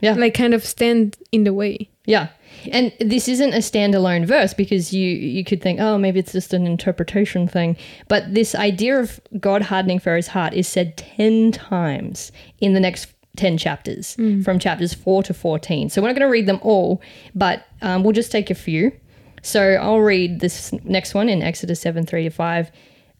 Yeah. 0.00 0.14
like, 0.14 0.34
kind 0.34 0.54
of 0.54 0.64
stand 0.64 1.16
in 1.32 1.42
the 1.44 1.52
way? 1.52 1.88
Yeah. 2.06 2.28
And 2.70 2.92
this 3.00 3.26
isn't 3.28 3.52
a 3.54 3.58
standalone 3.58 4.24
verse 4.26 4.54
because 4.54 4.92
you 4.92 5.08
you 5.08 5.44
could 5.44 5.60
think, 5.62 5.80
oh, 5.80 5.98
maybe 5.98 6.20
it's 6.20 6.32
just 6.32 6.52
an 6.54 6.66
interpretation 6.66 7.48
thing. 7.48 7.76
But 8.08 8.34
this 8.34 8.54
idea 8.54 9.00
of 9.00 9.20
God 9.40 9.62
hardening 9.62 9.98
Pharaoh's 9.98 10.28
heart 10.28 10.54
is 10.54 10.68
said 10.68 10.96
10 10.96 11.52
times 11.52 12.30
in 12.60 12.74
the 12.74 12.80
next 12.80 13.08
10 13.36 13.58
chapters, 13.58 14.14
from 14.44 14.58
chapters 14.58 14.92
4 14.92 15.22
to 15.24 15.34
14. 15.34 15.88
So 15.90 16.02
we're 16.02 16.08
not 16.08 16.16
going 16.16 16.26
to 16.28 16.32
read 16.32 16.46
them 16.46 16.58
all, 16.62 17.00
but 17.34 17.64
um, 17.82 18.02
we'll 18.02 18.12
just 18.12 18.32
take 18.32 18.50
a 18.50 18.54
few. 18.56 18.92
So 19.42 19.74
I'll 19.74 20.00
read 20.00 20.40
this 20.40 20.72
next 20.84 21.14
one 21.14 21.28
in 21.28 21.42
Exodus 21.42 21.80
7 21.80 22.06
3 22.06 22.24
to 22.24 22.30
5. 22.30 22.70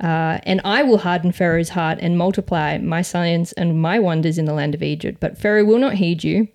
Uh, 0.01 0.39
and 0.45 0.63
I 0.65 0.83
will 0.83 0.99
harden 0.99 1.31
Pharaoh's 1.31 1.71
heart 1.71 1.99
and 2.01 2.17
multiply 2.17 2.79
my 2.79 3.03
signs 3.03 3.53
and 3.53 3.81
my 3.81 3.99
wonders 3.99 4.39
in 4.39 4.47
the 4.47 4.55
land 4.55 4.75
of 4.75 4.83
Egypt. 4.83 5.19
But 5.21 5.37
Pharaoh 5.37 5.65
will 5.65 5.79
not 5.79 5.95
heed 5.95 6.25
you, 6.25 6.49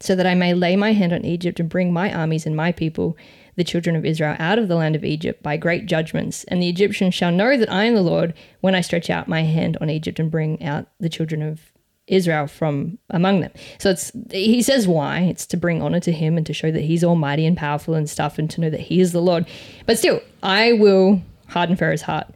so 0.00 0.14
that 0.14 0.26
I 0.26 0.34
may 0.34 0.52
lay 0.52 0.76
my 0.76 0.92
hand 0.92 1.12
on 1.12 1.24
Egypt 1.24 1.60
and 1.60 1.68
bring 1.68 1.92
my 1.92 2.12
armies 2.12 2.44
and 2.44 2.54
my 2.54 2.72
people, 2.72 3.16
the 3.56 3.64
children 3.64 3.96
of 3.96 4.04
Israel, 4.04 4.36
out 4.38 4.58
of 4.58 4.68
the 4.68 4.76
land 4.76 4.96
of 4.96 5.04
Egypt 5.04 5.42
by 5.42 5.56
great 5.56 5.86
judgments. 5.86 6.44
And 6.44 6.60
the 6.60 6.68
Egyptians 6.68 7.14
shall 7.14 7.32
know 7.32 7.56
that 7.56 7.72
I 7.72 7.84
am 7.84 7.94
the 7.94 8.02
Lord 8.02 8.34
when 8.60 8.74
I 8.74 8.82
stretch 8.82 9.08
out 9.08 9.28
my 9.28 9.44
hand 9.44 9.78
on 9.80 9.88
Egypt 9.88 10.18
and 10.18 10.30
bring 10.30 10.62
out 10.62 10.88
the 11.00 11.08
children 11.08 11.40
of 11.40 11.72
Israel 12.06 12.46
from 12.46 12.98
among 13.10 13.40
them. 13.40 13.50
So 13.78 13.90
it's 13.90 14.12
he 14.30 14.62
says 14.62 14.86
why 14.86 15.20
it's 15.20 15.46
to 15.46 15.56
bring 15.56 15.82
honor 15.82 16.00
to 16.00 16.12
him 16.12 16.36
and 16.36 16.46
to 16.46 16.52
show 16.52 16.70
that 16.70 16.82
he's 16.82 17.02
almighty 17.02 17.46
and 17.46 17.56
powerful 17.56 17.94
and 17.94 18.08
stuff 18.08 18.38
and 18.38 18.50
to 18.50 18.60
know 18.60 18.70
that 18.70 18.80
he 18.80 19.00
is 19.00 19.12
the 19.12 19.22
Lord. 19.22 19.46
But 19.86 19.98
still, 19.98 20.20
I 20.42 20.74
will 20.74 21.22
harden 21.48 21.76
Pharaoh's 21.76 22.02
heart. 22.02 22.26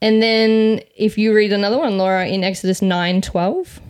And 0.00 0.20
then 0.20 0.80
if 0.96 1.16
you 1.16 1.32
read 1.34 1.52
another 1.52 1.78
one, 1.78 1.96
Laura, 1.96 2.26
in 2.26 2.42
Exodus 2.44 2.82
nine 2.82 3.22
twelve. 3.22 3.80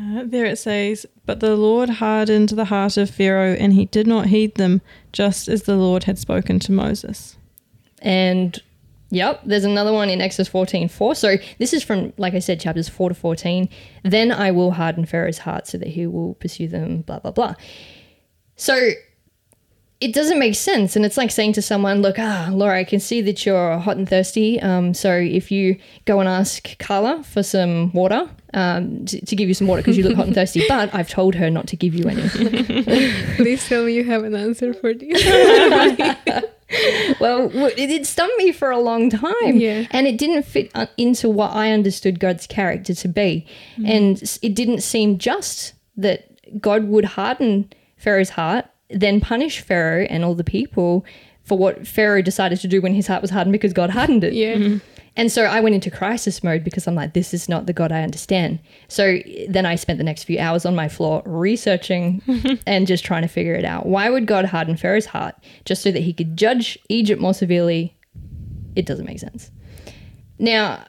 Uh, 0.00 0.22
there 0.24 0.44
it 0.44 0.58
says, 0.58 1.06
But 1.26 1.40
the 1.40 1.56
Lord 1.56 1.90
hardened 1.90 2.50
the 2.50 2.66
heart 2.66 2.96
of 2.96 3.10
Pharaoh, 3.10 3.54
and 3.54 3.72
he 3.72 3.86
did 3.86 4.06
not 4.06 4.26
heed 4.26 4.54
them, 4.54 4.80
just 5.10 5.48
as 5.48 5.64
the 5.64 5.74
Lord 5.74 6.04
had 6.04 6.18
spoken 6.18 6.60
to 6.60 6.70
Moses. 6.70 7.36
And 8.00 8.62
yep, 9.10 9.40
there's 9.44 9.64
another 9.64 9.92
one 9.92 10.10
in 10.10 10.20
Exodus 10.20 10.48
14 10.48 10.88
4. 10.88 11.14
So 11.14 11.36
this 11.58 11.72
is 11.72 11.82
from, 11.82 12.12
like 12.16 12.34
I 12.34 12.38
said, 12.38 12.60
chapters 12.60 12.88
4 12.88 13.10
to 13.10 13.14
14. 13.14 13.68
Then 14.04 14.32
I 14.32 14.50
will 14.50 14.72
harden 14.72 15.06
Pharaoh's 15.06 15.38
heart 15.38 15.66
so 15.66 15.78
that 15.78 15.88
he 15.88 16.06
will 16.06 16.34
pursue 16.34 16.68
them, 16.68 17.02
blah, 17.02 17.18
blah, 17.18 17.32
blah. 17.32 17.54
So 18.56 18.90
it 20.00 20.14
doesn't 20.14 20.38
make 20.38 20.54
sense. 20.54 20.94
And 20.94 21.04
it's 21.04 21.16
like 21.16 21.30
saying 21.30 21.54
to 21.54 21.62
someone, 21.62 22.02
look, 22.02 22.16
ah, 22.18 22.50
Laura, 22.52 22.78
I 22.78 22.84
can 22.84 23.00
see 23.00 23.20
that 23.22 23.44
you're 23.44 23.78
hot 23.78 23.96
and 23.96 24.08
thirsty. 24.08 24.60
Um, 24.60 24.94
so 24.94 25.12
if 25.12 25.50
you 25.50 25.76
go 26.04 26.20
and 26.20 26.28
ask 26.28 26.78
Karla 26.78 27.24
for 27.24 27.42
some 27.42 27.92
water, 27.92 28.28
um, 28.54 29.04
to, 29.06 29.24
to 29.24 29.36
give 29.36 29.48
you 29.48 29.54
some 29.54 29.66
water 29.66 29.82
because 29.82 29.98
you 29.98 30.04
look 30.04 30.14
hot 30.14 30.26
and 30.26 30.34
thirsty, 30.34 30.64
but 30.68 30.94
I've 30.94 31.08
told 31.08 31.34
her 31.34 31.50
not 31.50 31.66
to 31.68 31.76
give 31.76 31.94
you 31.94 32.08
any. 32.08 32.28
Please 33.36 33.66
tell 33.68 33.84
me 33.84 33.94
you 33.94 34.04
have 34.04 34.22
an 34.22 34.34
answer 34.34 34.72
for 34.72 34.94
this. 34.94 36.44
well, 37.20 37.50
it 37.54 38.06
stunned 38.06 38.32
me 38.36 38.52
for 38.52 38.70
a 38.70 38.78
long 38.78 39.10
time. 39.10 39.56
Yeah. 39.56 39.86
And 39.90 40.06
it 40.06 40.18
didn't 40.18 40.42
fit 40.44 40.70
uh, 40.74 40.86
into 40.96 41.28
what 41.28 41.52
I 41.52 41.72
understood 41.72 42.20
God's 42.20 42.46
character 42.46 42.94
to 42.94 43.08
be. 43.08 43.46
And 43.84 44.22
it 44.42 44.54
didn't 44.54 44.82
seem 44.82 45.18
just 45.18 45.72
that 45.96 46.60
God 46.60 46.84
would 46.84 47.04
harden 47.04 47.72
Pharaoh's 47.96 48.30
heart, 48.30 48.66
then 48.90 49.20
punish 49.20 49.60
Pharaoh 49.60 50.06
and 50.10 50.24
all 50.24 50.34
the 50.34 50.44
people 50.44 51.04
for 51.44 51.56
what 51.56 51.86
Pharaoh 51.86 52.22
decided 52.22 52.60
to 52.60 52.68
do 52.68 52.80
when 52.82 52.94
his 52.94 53.06
heart 53.06 53.22
was 53.22 53.30
hardened 53.30 53.52
because 53.52 53.72
God 53.72 53.90
hardened 53.90 54.24
it. 54.24 54.34
yeah. 54.34 54.78
And 55.18 55.32
so 55.32 55.42
I 55.42 55.58
went 55.58 55.74
into 55.74 55.90
crisis 55.90 56.44
mode 56.44 56.62
because 56.62 56.86
I'm 56.86 56.94
like, 56.94 57.12
this 57.12 57.34
is 57.34 57.48
not 57.48 57.66
the 57.66 57.72
God 57.72 57.90
I 57.90 58.02
understand. 58.02 58.60
So 58.86 59.18
then 59.48 59.66
I 59.66 59.74
spent 59.74 59.98
the 59.98 60.04
next 60.04 60.22
few 60.22 60.38
hours 60.38 60.64
on 60.64 60.76
my 60.76 60.88
floor 60.88 61.22
researching 61.26 62.22
and 62.68 62.86
just 62.86 63.04
trying 63.04 63.22
to 63.22 63.28
figure 63.28 63.54
it 63.54 63.64
out. 63.64 63.86
Why 63.86 64.10
would 64.10 64.26
God 64.28 64.44
harden 64.44 64.76
Pharaoh's 64.76 65.06
heart 65.06 65.34
just 65.64 65.82
so 65.82 65.90
that 65.90 66.04
he 66.04 66.12
could 66.12 66.36
judge 66.36 66.78
Egypt 66.88 67.20
more 67.20 67.34
severely? 67.34 67.98
It 68.76 68.86
doesn't 68.86 69.06
make 69.06 69.18
sense. 69.18 69.50
Now, 70.38 70.86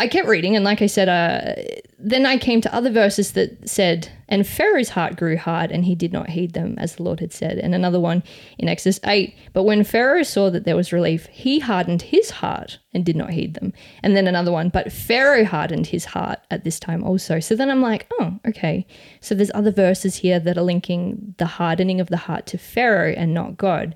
I 0.00 0.08
kept 0.08 0.28
reading, 0.28 0.56
and 0.56 0.64
like 0.64 0.80
I 0.80 0.86
said, 0.86 1.10
uh, 1.10 1.60
then 1.98 2.24
I 2.24 2.38
came 2.38 2.62
to 2.62 2.74
other 2.74 2.90
verses 2.90 3.32
that 3.32 3.68
said, 3.68 4.08
And 4.30 4.46
Pharaoh's 4.46 4.88
heart 4.88 5.16
grew 5.16 5.36
hard, 5.36 5.70
and 5.70 5.84
he 5.84 5.94
did 5.94 6.10
not 6.10 6.30
heed 6.30 6.54
them, 6.54 6.74
as 6.78 6.96
the 6.96 7.02
Lord 7.02 7.20
had 7.20 7.34
said. 7.34 7.58
And 7.58 7.74
another 7.74 8.00
one 8.00 8.22
in 8.58 8.66
Exodus 8.66 8.98
8, 9.04 9.36
But 9.52 9.64
when 9.64 9.84
Pharaoh 9.84 10.22
saw 10.22 10.48
that 10.48 10.64
there 10.64 10.74
was 10.74 10.90
relief, 10.90 11.26
he 11.26 11.58
hardened 11.58 12.00
his 12.00 12.30
heart 12.30 12.78
and 12.94 13.04
did 13.04 13.14
not 13.14 13.34
heed 13.34 13.52
them. 13.52 13.74
And 14.02 14.16
then 14.16 14.26
another 14.26 14.50
one, 14.50 14.70
But 14.70 14.90
Pharaoh 14.90 15.44
hardened 15.44 15.88
his 15.88 16.06
heart 16.06 16.38
at 16.50 16.64
this 16.64 16.80
time 16.80 17.04
also. 17.04 17.38
So 17.38 17.54
then 17.54 17.70
I'm 17.70 17.82
like, 17.82 18.06
Oh, 18.20 18.38
okay. 18.48 18.86
So 19.20 19.34
there's 19.34 19.52
other 19.54 19.70
verses 19.70 20.16
here 20.16 20.40
that 20.40 20.56
are 20.56 20.62
linking 20.62 21.34
the 21.36 21.44
hardening 21.44 22.00
of 22.00 22.08
the 22.08 22.16
heart 22.16 22.46
to 22.46 22.58
Pharaoh 22.58 23.12
and 23.14 23.34
not 23.34 23.58
God. 23.58 23.94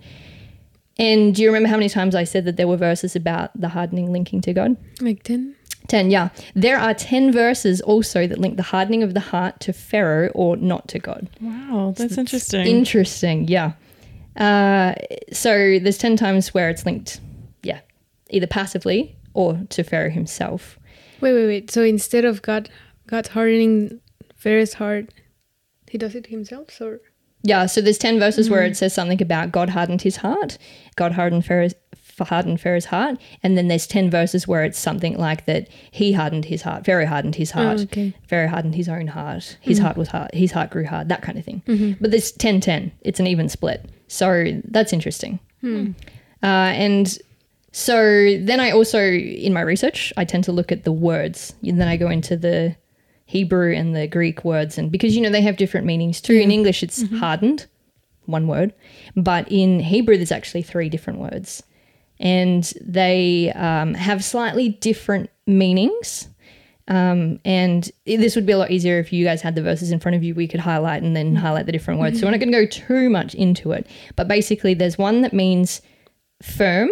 And 0.98 1.34
do 1.34 1.42
you 1.42 1.48
remember 1.48 1.68
how 1.68 1.76
many 1.76 1.88
times 1.88 2.14
I 2.14 2.24
said 2.24 2.44
that 2.44 2.56
there 2.56 2.68
were 2.68 2.76
verses 2.76 3.16
about 3.16 3.58
the 3.58 3.70
hardening 3.70 4.12
linking 4.12 4.40
to 4.42 4.52
God? 4.52 4.76
Like 5.00 5.24
10? 5.24 5.56
10, 5.88 6.10
yeah. 6.10 6.30
There 6.54 6.78
are 6.78 6.94
10 6.94 7.32
verses 7.32 7.80
also 7.82 8.26
that 8.26 8.38
link 8.38 8.56
the 8.56 8.62
hardening 8.62 9.02
of 9.02 9.14
the 9.14 9.20
heart 9.20 9.60
to 9.60 9.72
Pharaoh 9.72 10.28
or 10.34 10.56
not 10.56 10.88
to 10.88 10.98
God. 10.98 11.28
Wow, 11.40 11.94
that's 11.96 12.16
interesting. 12.16 12.66
Interesting, 12.66 13.48
yeah. 13.48 13.72
Uh, 14.36 14.94
so 15.32 15.78
there's 15.78 15.98
10 15.98 16.16
times 16.16 16.54
where 16.54 16.70
it's 16.70 16.86
linked, 16.86 17.20
yeah, 17.62 17.80
either 18.30 18.46
passively 18.46 19.16
or 19.34 19.60
to 19.70 19.84
Pharaoh 19.84 20.10
himself. 20.10 20.78
Wait, 21.20 21.32
wait, 21.32 21.46
wait. 21.46 21.70
So 21.70 21.82
instead 21.82 22.24
of 22.24 22.42
God, 22.42 22.70
God 23.06 23.28
hardening 23.28 24.00
Pharaoh's 24.34 24.74
heart, 24.74 25.12
he 25.88 25.98
does 25.98 26.14
it 26.14 26.26
himself? 26.26 26.80
Or 26.80 27.00
Yeah, 27.42 27.66
so 27.66 27.80
there's 27.80 27.98
10 27.98 28.18
verses 28.18 28.50
where 28.50 28.64
it 28.64 28.76
says 28.76 28.94
something 28.94 29.22
about 29.22 29.52
God 29.52 29.70
hardened 29.70 30.02
his 30.02 30.16
heart, 30.16 30.58
God 30.96 31.12
hardened 31.12 31.44
Pharaoh's, 31.44 31.74
hardened 32.18 32.60
Pharaoh's 32.60 32.84
heart, 32.86 33.18
and 33.42 33.56
then 33.56 33.68
there's 33.68 33.86
10 33.86 34.10
verses 34.10 34.46
where 34.46 34.64
it's 34.64 34.78
something 34.78 35.16
like 35.18 35.46
that 35.46 35.68
he 35.90 36.12
hardened 36.12 36.44
his 36.44 36.62
heart, 36.62 36.84
Pharaoh 36.84 37.06
hardened 37.06 37.34
his 37.34 37.52
oh, 37.52 37.62
heart, 37.62 37.80
okay. 37.80 38.14
Pharaoh 38.28 38.48
hardened 38.48 38.74
his 38.74 38.88
own 38.88 39.08
heart, 39.08 39.56
his 39.60 39.78
mm-hmm. 39.78 39.86
heart 39.86 39.96
was 39.96 40.08
hard, 40.08 40.30
his 40.32 40.52
heart 40.52 40.70
grew 40.70 40.86
hard, 40.86 41.08
that 41.08 41.22
kind 41.22 41.38
of 41.38 41.44
thing. 41.44 41.62
Mm-hmm. 41.66 42.00
But 42.00 42.10
there's 42.10 42.30
10 42.30 42.60
10, 42.60 42.92
it's 43.00 43.18
an 43.18 43.26
even 43.26 43.48
split. 43.48 43.84
So 44.06 44.60
that's 44.64 44.92
interesting. 44.92 45.40
Hmm. 45.60 45.92
Uh, 46.42 46.72
and 46.76 47.18
so 47.72 48.38
then 48.38 48.60
I 48.60 48.70
also, 48.70 49.02
in 49.02 49.52
my 49.52 49.62
research, 49.62 50.12
I 50.16 50.24
tend 50.24 50.44
to 50.44 50.52
look 50.52 50.70
at 50.70 50.84
the 50.84 50.92
words, 50.92 51.54
and 51.64 51.80
then 51.80 51.88
I 51.88 51.96
go 51.96 52.08
into 52.08 52.36
the 52.36 52.76
Hebrew 53.26 53.74
and 53.74 53.96
the 53.96 54.06
Greek 54.06 54.44
words, 54.44 54.78
and 54.78 54.92
because 54.92 55.16
you 55.16 55.22
know 55.22 55.30
they 55.30 55.40
have 55.40 55.56
different 55.56 55.84
meanings. 55.86 56.20
Too. 56.20 56.34
In 56.34 56.52
English, 56.52 56.84
it's 56.84 57.02
mm-hmm. 57.02 57.16
hardened, 57.16 57.66
one 58.26 58.46
word, 58.46 58.74
but 59.16 59.50
in 59.50 59.80
Hebrew, 59.80 60.16
there's 60.16 60.30
actually 60.30 60.62
three 60.62 60.88
different 60.88 61.18
words, 61.18 61.64
and 62.24 62.72
they 62.80 63.52
um, 63.52 63.94
have 63.94 64.24
slightly 64.24 64.70
different 64.70 65.30
meanings. 65.46 66.28
Um, 66.88 67.38
and 67.44 67.90
this 68.06 68.34
would 68.34 68.44
be 68.46 68.52
a 68.52 68.58
lot 68.58 68.70
easier 68.70 68.98
if 68.98 69.12
you 69.12 69.24
guys 69.24 69.40
had 69.40 69.54
the 69.54 69.62
verses 69.62 69.90
in 69.90 70.00
front 70.00 70.16
of 70.16 70.24
you. 70.24 70.34
We 70.34 70.48
could 70.48 70.60
highlight 70.60 71.02
and 71.02 71.14
then 71.16 71.36
highlight 71.36 71.66
the 71.66 71.72
different 71.72 72.00
words. 72.00 72.18
So 72.18 72.26
we're 72.26 72.32
not 72.32 72.40
going 72.40 72.52
to 72.52 72.64
go 72.64 72.66
too 72.66 73.08
much 73.10 73.34
into 73.34 73.72
it, 73.72 73.86
but 74.16 74.26
basically, 74.26 74.74
there's 74.74 74.98
one 74.98 75.20
that 75.20 75.32
means 75.32 75.82
firm 76.42 76.90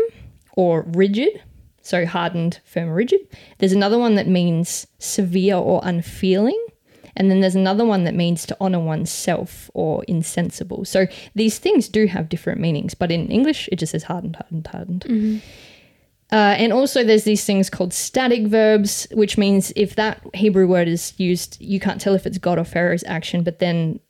or 0.54 0.84
rigid, 0.88 1.42
so 1.82 2.06
hardened, 2.06 2.60
firm, 2.64 2.90
rigid. 2.90 3.20
There's 3.58 3.72
another 3.72 3.98
one 3.98 4.14
that 4.14 4.28
means 4.28 4.86
severe 4.98 5.56
or 5.56 5.80
unfeeling. 5.82 6.62
And 7.16 7.30
then 7.30 7.40
there's 7.40 7.54
another 7.54 7.84
one 7.84 8.04
that 8.04 8.14
means 8.14 8.46
to 8.46 8.56
honor 8.60 8.80
oneself 8.80 9.70
or 9.74 10.04
insensible. 10.04 10.84
So 10.84 11.06
these 11.34 11.58
things 11.58 11.88
do 11.88 12.06
have 12.06 12.28
different 12.28 12.60
meanings, 12.60 12.94
but 12.94 13.10
in 13.12 13.30
English, 13.30 13.68
it 13.70 13.76
just 13.76 13.92
says 13.92 14.04
hardened, 14.04 14.36
hardened, 14.36 14.66
hardened. 14.68 15.04
Uh, 16.32 16.54
and 16.56 16.72
also, 16.72 17.04
there's 17.04 17.24
these 17.24 17.44
things 17.44 17.68
called 17.68 17.92
static 17.92 18.46
verbs, 18.46 19.06
which 19.12 19.36
means 19.36 19.70
if 19.76 19.96
that 19.96 20.22
Hebrew 20.32 20.66
word 20.66 20.88
is 20.88 21.12
used, 21.18 21.60
you 21.60 21.78
can't 21.78 22.00
tell 22.00 22.14
if 22.14 22.24
it's 22.26 22.38
God 22.38 22.58
or 22.58 22.64
Pharaoh's 22.64 23.04
action. 23.04 23.42
But 23.42 23.58
then, 23.58 24.00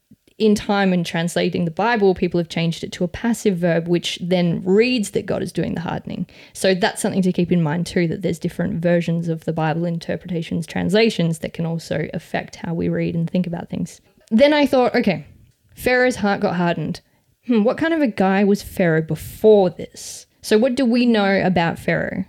in 0.44 0.54
time 0.54 0.92
and 0.92 1.04
translating 1.04 1.64
the 1.64 1.70
Bible, 1.70 2.14
people 2.14 2.38
have 2.38 2.48
changed 2.48 2.82
it 2.82 2.92
to 2.92 3.04
a 3.04 3.08
passive 3.08 3.56
verb, 3.58 3.88
which 3.88 4.18
then 4.20 4.62
reads 4.64 5.10
that 5.10 5.26
God 5.26 5.42
is 5.42 5.52
doing 5.52 5.74
the 5.74 5.80
hardening. 5.80 6.26
So 6.52 6.74
that's 6.74 7.00
something 7.00 7.22
to 7.22 7.32
keep 7.32 7.52
in 7.52 7.62
mind 7.62 7.86
too. 7.86 8.08
That 8.08 8.22
there's 8.22 8.38
different 8.38 8.82
versions 8.82 9.28
of 9.28 9.44
the 9.44 9.52
Bible 9.52 9.84
interpretations, 9.84 10.66
translations 10.66 11.38
that 11.40 11.52
can 11.52 11.66
also 11.66 12.08
affect 12.12 12.56
how 12.56 12.74
we 12.74 12.88
read 12.88 13.14
and 13.14 13.30
think 13.30 13.46
about 13.46 13.68
things. 13.68 14.00
Then 14.30 14.52
I 14.52 14.66
thought, 14.66 14.94
okay, 14.94 15.26
Pharaoh's 15.74 16.16
heart 16.16 16.40
got 16.40 16.56
hardened. 16.56 17.00
Hmm, 17.46 17.64
what 17.64 17.78
kind 17.78 17.94
of 17.94 18.00
a 18.00 18.06
guy 18.06 18.44
was 18.44 18.62
Pharaoh 18.62 19.02
before 19.02 19.70
this? 19.70 20.26
So, 20.42 20.58
what 20.58 20.74
do 20.74 20.84
we 20.84 21.06
know 21.06 21.40
about 21.44 21.78
Pharaoh? 21.78 22.24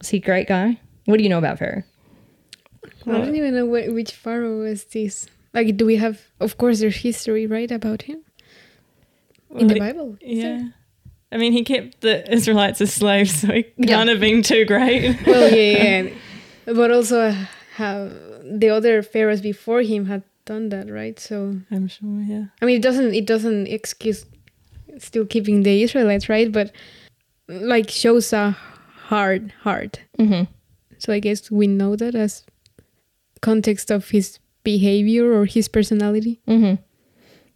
Is 0.00 0.08
he 0.08 0.18
a 0.18 0.20
great 0.20 0.48
guy? 0.48 0.80
What 1.06 1.16
do 1.16 1.22
you 1.22 1.28
know 1.28 1.38
about 1.38 1.58
Pharaoh? 1.58 1.82
I 3.06 3.12
don't 3.12 3.36
even 3.36 3.54
know 3.54 3.66
which 3.66 4.12
pharaoh 4.12 4.58
was 4.58 4.84
this. 4.84 5.28
Like, 5.54 5.76
do 5.76 5.86
we 5.86 5.96
have? 5.96 6.20
Of 6.40 6.58
course, 6.58 6.80
there's 6.80 6.96
history, 6.96 7.46
right, 7.46 7.70
about 7.70 8.02
him 8.02 8.20
in 9.56 9.66
the 9.66 9.74
Well, 9.74 9.86
Bible. 9.88 10.16
is 10.20 10.42
there? 10.42 10.56
Yeah. 10.58 10.68
I 11.32 11.36
mean, 11.36 11.52
he 11.52 11.62
kept 11.64 12.00
the 12.00 12.30
Israelites 12.32 12.80
as 12.80 12.92
slaves, 12.92 13.34
so 13.40 13.48
he 13.52 13.64
Yeah. 13.76 13.86
can't 13.86 14.08
have 14.08 14.20
been 14.20 14.42
too 14.42 14.64
great. 14.64 15.16
Well, 15.26 15.48
yeah, 15.54 15.72
yeah, 15.78 16.02
yeah. 16.02 16.10
but 16.80 16.90
also 16.90 17.20
uh, 17.28 17.34
how 17.76 18.10
the 18.44 18.68
other 18.70 19.02
pharaohs 19.02 19.40
before 19.40 19.82
him 19.82 20.06
had 20.06 20.22
done 20.44 20.68
that, 20.70 20.90
right? 20.90 21.18
So 21.20 21.56
I'm 21.70 21.88
sure, 21.88 22.22
yeah. 22.26 22.44
I 22.62 22.64
mean, 22.66 22.76
it 22.76 22.82
doesn't 22.82 23.14
it 23.14 23.26
doesn't 23.26 23.66
excuse 23.68 24.24
still 24.98 25.26
keeping 25.26 25.62
the 25.62 25.82
Israelites, 25.82 26.28
right? 26.28 26.50
But 26.50 26.72
like 27.48 27.90
shows 27.90 28.32
a 28.32 28.56
hard 29.10 29.52
heart. 29.62 30.00
Mm-hmm. 30.18 30.44
So 30.98 31.12
I 31.12 31.20
guess 31.20 31.50
we 31.50 31.66
know 31.66 31.94
that 31.96 32.14
as 32.14 32.44
context 33.40 33.90
of 33.90 34.10
his 34.10 34.38
behavior 34.72 35.24
or 35.36 35.46
his 35.46 35.66
personality. 35.68 36.34
Mm-hmm. 36.46 36.74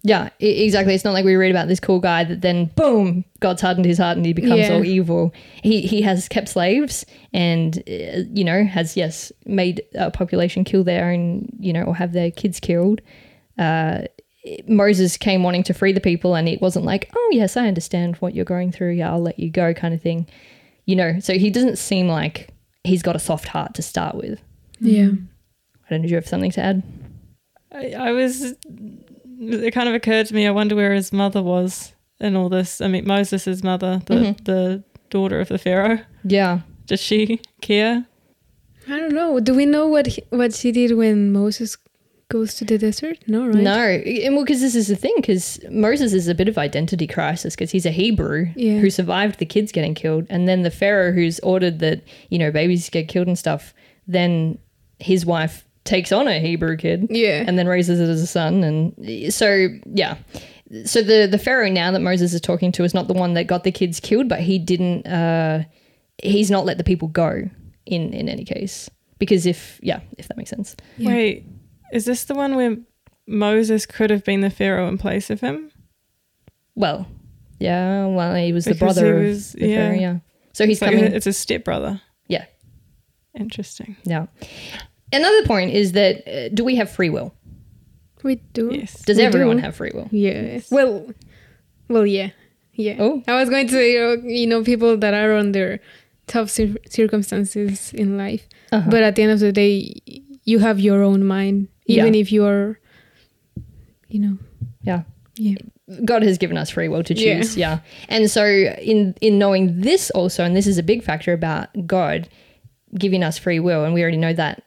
Yeah, 0.05 0.31
e- 0.41 0.65
exactly. 0.67 0.95
It's 0.95 1.05
not 1.05 1.15
like 1.15 1.25
we 1.25 1.37
read 1.37 1.51
about 1.53 1.69
this 1.69 1.79
cool 1.79 2.01
guy 2.01 2.25
that 2.25 2.41
then 2.41 2.71
boom, 2.75 3.25
God's 3.41 3.63
hardened 3.63 3.87
his 3.87 3.99
heart 3.99 4.17
and 4.17 4.27
he 4.27 4.33
becomes 4.33 4.63
Yeah. 4.67 4.75
all 4.75 4.85
evil. 4.85 5.33
He 5.63 5.83
he 5.93 6.03
has 6.03 6.29
kept 6.29 6.49
slaves 6.49 7.05
and 7.33 7.71
uh, 7.89 8.25
you 8.39 8.45
know 8.49 8.65
has 8.65 8.97
yes 8.97 9.31
made 9.47 9.77
a 9.95 10.11
population 10.11 10.65
kill 10.65 10.85
their 10.85 11.05
own 11.13 11.25
you 11.61 11.73
know 11.73 11.85
or 11.89 11.95
have 12.03 12.13
their 12.13 12.31
kids 12.33 12.59
killed. 12.61 13.01
Uh, 13.59 13.99
Moses 14.67 15.17
came 15.17 15.45
wanting 15.45 15.63
to 15.65 15.75
free 15.75 15.93
the 15.93 16.01
people 16.11 16.35
and 16.35 16.49
it 16.49 16.61
wasn't 16.61 16.85
like 16.93 17.09
oh 17.15 17.29
yes 17.33 17.57
I 17.57 17.69
understand 17.69 18.17
what 18.17 18.35
you're 18.35 18.45
going 18.57 18.73
through 18.73 18.93
yeah 18.99 19.11
I'll 19.13 19.23
let 19.23 19.39
you 19.39 19.51
go 19.51 19.73
kind 19.73 19.95
of 19.95 20.03
thing, 20.03 20.27
you 20.85 20.97
know. 20.97 21.21
So 21.21 21.33
he 21.35 21.49
doesn't 21.51 21.77
seem 21.79 22.09
like 22.09 22.37
he's 22.83 23.03
got 23.03 23.15
a 23.15 23.21
soft 23.21 23.47
heart 23.55 23.75
to 23.75 23.83
start 23.83 24.17
with. 24.17 24.41
Yeah. 24.81 25.11
I 25.93 25.97
don't 25.97 26.03
know. 26.03 26.07
Do 26.09 26.11
you 26.11 26.17
have 26.17 26.29
something 26.29 26.51
to 26.53 26.61
add? 26.61 26.83
I, 27.73 27.93
I 27.93 28.13
was, 28.13 28.55
it 29.41 29.73
kind 29.75 29.89
of 29.89 29.95
occurred 29.95 30.27
to 30.27 30.35
me, 30.35 30.47
I 30.47 30.51
wonder 30.51 30.75
where 30.77 30.93
his 30.95 31.13
mother 31.13 31.43
was 31.43 31.93
in 32.21 32.37
all 32.37 32.49
this. 32.49 32.81
I 32.81 32.89
mean, 32.89 33.07
Moses' 33.07 33.63
mother, 33.63 34.01
the, 34.07 34.15
Mhm. 34.15 34.45
the 34.45 34.85
daughter 35.11 35.41
of 35.41 35.49
the 35.49 35.59
Pharaoh. 35.59 36.01
Yeah. 36.25 36.61
Does 36.87 37.01
she 37.01 37.41
care? 37.61 38.07
I 38.89 38.99
don't 38.99 39.13
know. 39.15 39.39
Do 39.41 39.55
we 39.55 39.67
know 39.67 39.87
what 39.87 40.07
he, 40.07 40.23
what 40.31 40.55
she 40.55 40.73
did 40.73 40.97
when 40.97 41.33
Moses 41.33 41.77
goes 42.29 42.55
to 42.55 42.65
the 42.65 42.79
desert? 42.79 43.19
No, 43.27 43.47
right? 43.47 43.55
No, 43.57 43.79
and 43.79 44.35
well, 44.35 44.45
because 44.45 44.61
this 44.61 44.75
is 44.75 44.89
the 44.89 44.97
thing, 44.97 45.15
because 45.17 45.61
Moses 45.71 46.13
is 46.13 46.29
a 46.29 46.35
bit 46.35 46.49
of 46.49 46.59
identity 46.59 47.07
crisis 47.07 47.55
because 47.55 47.71
he's 47.71 47.87
a 47.87 47.91
Hebrew 47.91 48.49
Yeah. 48.57 48.79
who 48.79 48.91
survived 48.91 49.39
the 49.39 49.47
kids 49.47 49.71
getting 49.73 49.95
killed, 49.95 50.27
and 50.31 50.49
then 50.49 50.63
the 50.63 50.71
Pharaoh 50.71 51.13
who's 51.13 51.39
ordered 51.41 51.79
that 51.79 52.03
you 52.31 52.39
know 52.39 52.51
babies 52.51 52.89
get 52.91 53.07
killed 53.09 53.29
and 53.29 53.39
stuff. 53.39 53.73
Then 54.09 54.59
his 54.99 55.25
wife 55.25 55.65
takes 55.85 56.13
on 56.13 56.29
a 56.29 56.39
Hebrew 56.41 56.77
kid, 56.77 57.07
Yeah. 57.11 57.45
and 57.47 57.59
then 57.59 57.67
raises 57.67 58.01
it 58.01 58.09
as 58.09 58.21
a 58.23 58.27
son, 58.27 58.63
and 58.65 59.33
so 59.35 59.69
yeah. 59.87 60.17
So 60.85 61.03
the 61.03 61.27
the 61.31 61.39
Pharaoh 61.39 61.69
now 61.71 61.91
that 61.91 62.01
Moses 62.01 62.33
is 62.33 62.41
talking 62.41 62.73
to 62.73 62.85
is 62.85 62.95
not 62.95 63.07
the 63.09 63.15
one 63.15 63.35
that 63.35 63.47
got 63.47 63.65
the 63.65 63.73
kids 63.73 64.01
killed, 64.01 64.29
but 64.29 64.41
he 64.41 64.59
didn't. 64.59 65.07
Uh, 65.07 65.65
he's 66.23 66.51
not 66.51 66.65
let 66.65 66.79
the 66.79 66.85
people 66.85 67.09
go 67.09 67.43
in 67.85 68.13
in 68.15 68.29
any 68.29 68.45
case 68.45 68.89
because 69.19 69.45
if 69.45 69.79
yeah, 69.83 70.01
if 70.19 70.29
that 70.29 70.37
makes 70.37 70.51
sense. 70.51 70.75
Yeah. 70.97 71.09
Wait, 71.11 71.47
is 71.93 72.05
this 72.07 72.25
the 72.25 72.35
one 72.35 72.55
where 72.57 72.77
Moses 73.27 73.85
could 73.87 74.09
have 74.11 74.25
been 74.25 74.41
the 74.41 74.51
Pharaoh 74.51 74.89
in 74.89 74.97
place 74.99 75.29
of 75.31 75.41
him? 75.41 75.71
Well, 76.75 77.07
yeah, 77.59 78.07
well, 78.07 78.35
he 78.35 78.53
was 78.55 78.65
the 78.65 78.75
brother 78.75 79.23
he 79.23 79.31
of 79.33 79.53
the 79.53 79.67
yeah. 79.69 79.77
Pharaoh, 79.77 79.99
yeah. 80.01 80.17
So 80.55 80.65
he's 80.67 80.77
It's, 80.79 80.83
like 80.83 80.91
coming, 80.93 81.13
a, 81.13 81.17
it's 81.17 81.27
a 81.27 81.33
stepbrother. 81.35 82.01
yeah, 82.29 82.47
Interesting. 83.39 83.97
yeah. 84.05 84.27
Another 85.13 85.47
point 85.47 85.73
is 85.73 85.93
that 85.93 86.27
uh, 86.27 86.49
do 86.55 86.65
we 86.65 86.77
have 86.77 86.91
free 86.91 87.11
will? 87.11 87.35
We 88.23 88.37
do. 88.55 88.71
Yes. 88.73 89.03
Does 89.03 89.17
We 89.19 89.25
everyone 89.25 89.57
do. 89.57 89.63
have 89.63 89.77
free 89.77 89.91
will? 89.95 90.09
Yes. 90.11 90.71
Well, 90.71 91.11
well, 91.89 92.07
yeah, 92.07 92.31
yeah. 92.75 92.97
Oh. 92.99 93.23
I 93.27 93.35
was 93.35 93.51
going 93.51 93.67
to 93.67 93.73
say, 93.73 93.93
you 93.93 94.01
know, 94.01 94.23
you 94.29 94.47
know, 94.47 94.63
people 94.63 94.97
that 94.97 95.13
are 95.15 95.35
under 95.35 95.81
tough 96.29 96.49
cir- 96.51 96.77
circumstances 96.89 97.93
in 97.93 98.17
life, 98.17 98.49
Uh-huh. 98.71 98.89
but 98.91 99.03
at 99.03 99.17
the 99.17 99.23
end 99.23 99.33
of 99.33 99.41
the 99.41 99.53
day, 99.53 99.93
you 100.45 100.61
have 100.61 100.79
your 100.81 101.03
own 101.03 101.25
mind, 101.25 101.69
even 101.87 102.15
Yeah. 102.15 102.21
if 102.21 102.31
you 102.33 102.45
are, 102.47 102.79
you 104.09 104.21
know, 104.21 104.39
Yeah. 104.83 105.03
yeah, 105.37 105.57
God 106.05 106.23
has 106.23 106.39
given 106.39 106.57
us 106.57 106.71
free 106.71 106.89
will 106.89 107.03
to 107.05 107.15
Yeah. 107.15 107.39
choose. 107.43 107.57
Yeah. 107.57 107.81
And 108.09 108.31
so 108.31 108.45
in 108.47 109.15
in 109.21 109.39
knowing 109.39 109.81
this 109.81 110.11
also, 110.13 110.45
and 110.45 110.55
this 110.57 110.67
is 110.67 110.79
a 110.79 110.83
big 110.83 111.03
factor 111.03 111.33
about 111.33 111.69
God 111.87 112.29
giving 112.97 113.23
us 113.25 113.37
free 113.39 113.59
will, 113.61 113.85
and 113.85 113.93
we 113.95 114.03
already 114.03 114.17
know 114.19 114.33
that, 114.35 114.63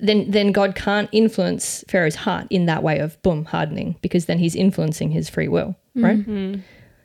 then 0.00 0.30
then 0.30 0.52
God 0.52 0.74
can't 0.74 1.08
influence 1.12 1.84
Pharaoh's 1.88 2.14
heart 2.14 2.46
in 2.50 2.66
that 2.66 2.82
way 2.82 2.98
of 2.98 3.20
boom 3.22 3.44
hardening, 3.44 3.96
because 4.02 4.26
then 4.26 4.38
he's 4.38 4.54
influencing 4.54 5.10
his 5.10 5.28
free 5.28 5.48
will, 5.48 5.74
right? 5.94 6.18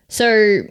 So 0.09 0.61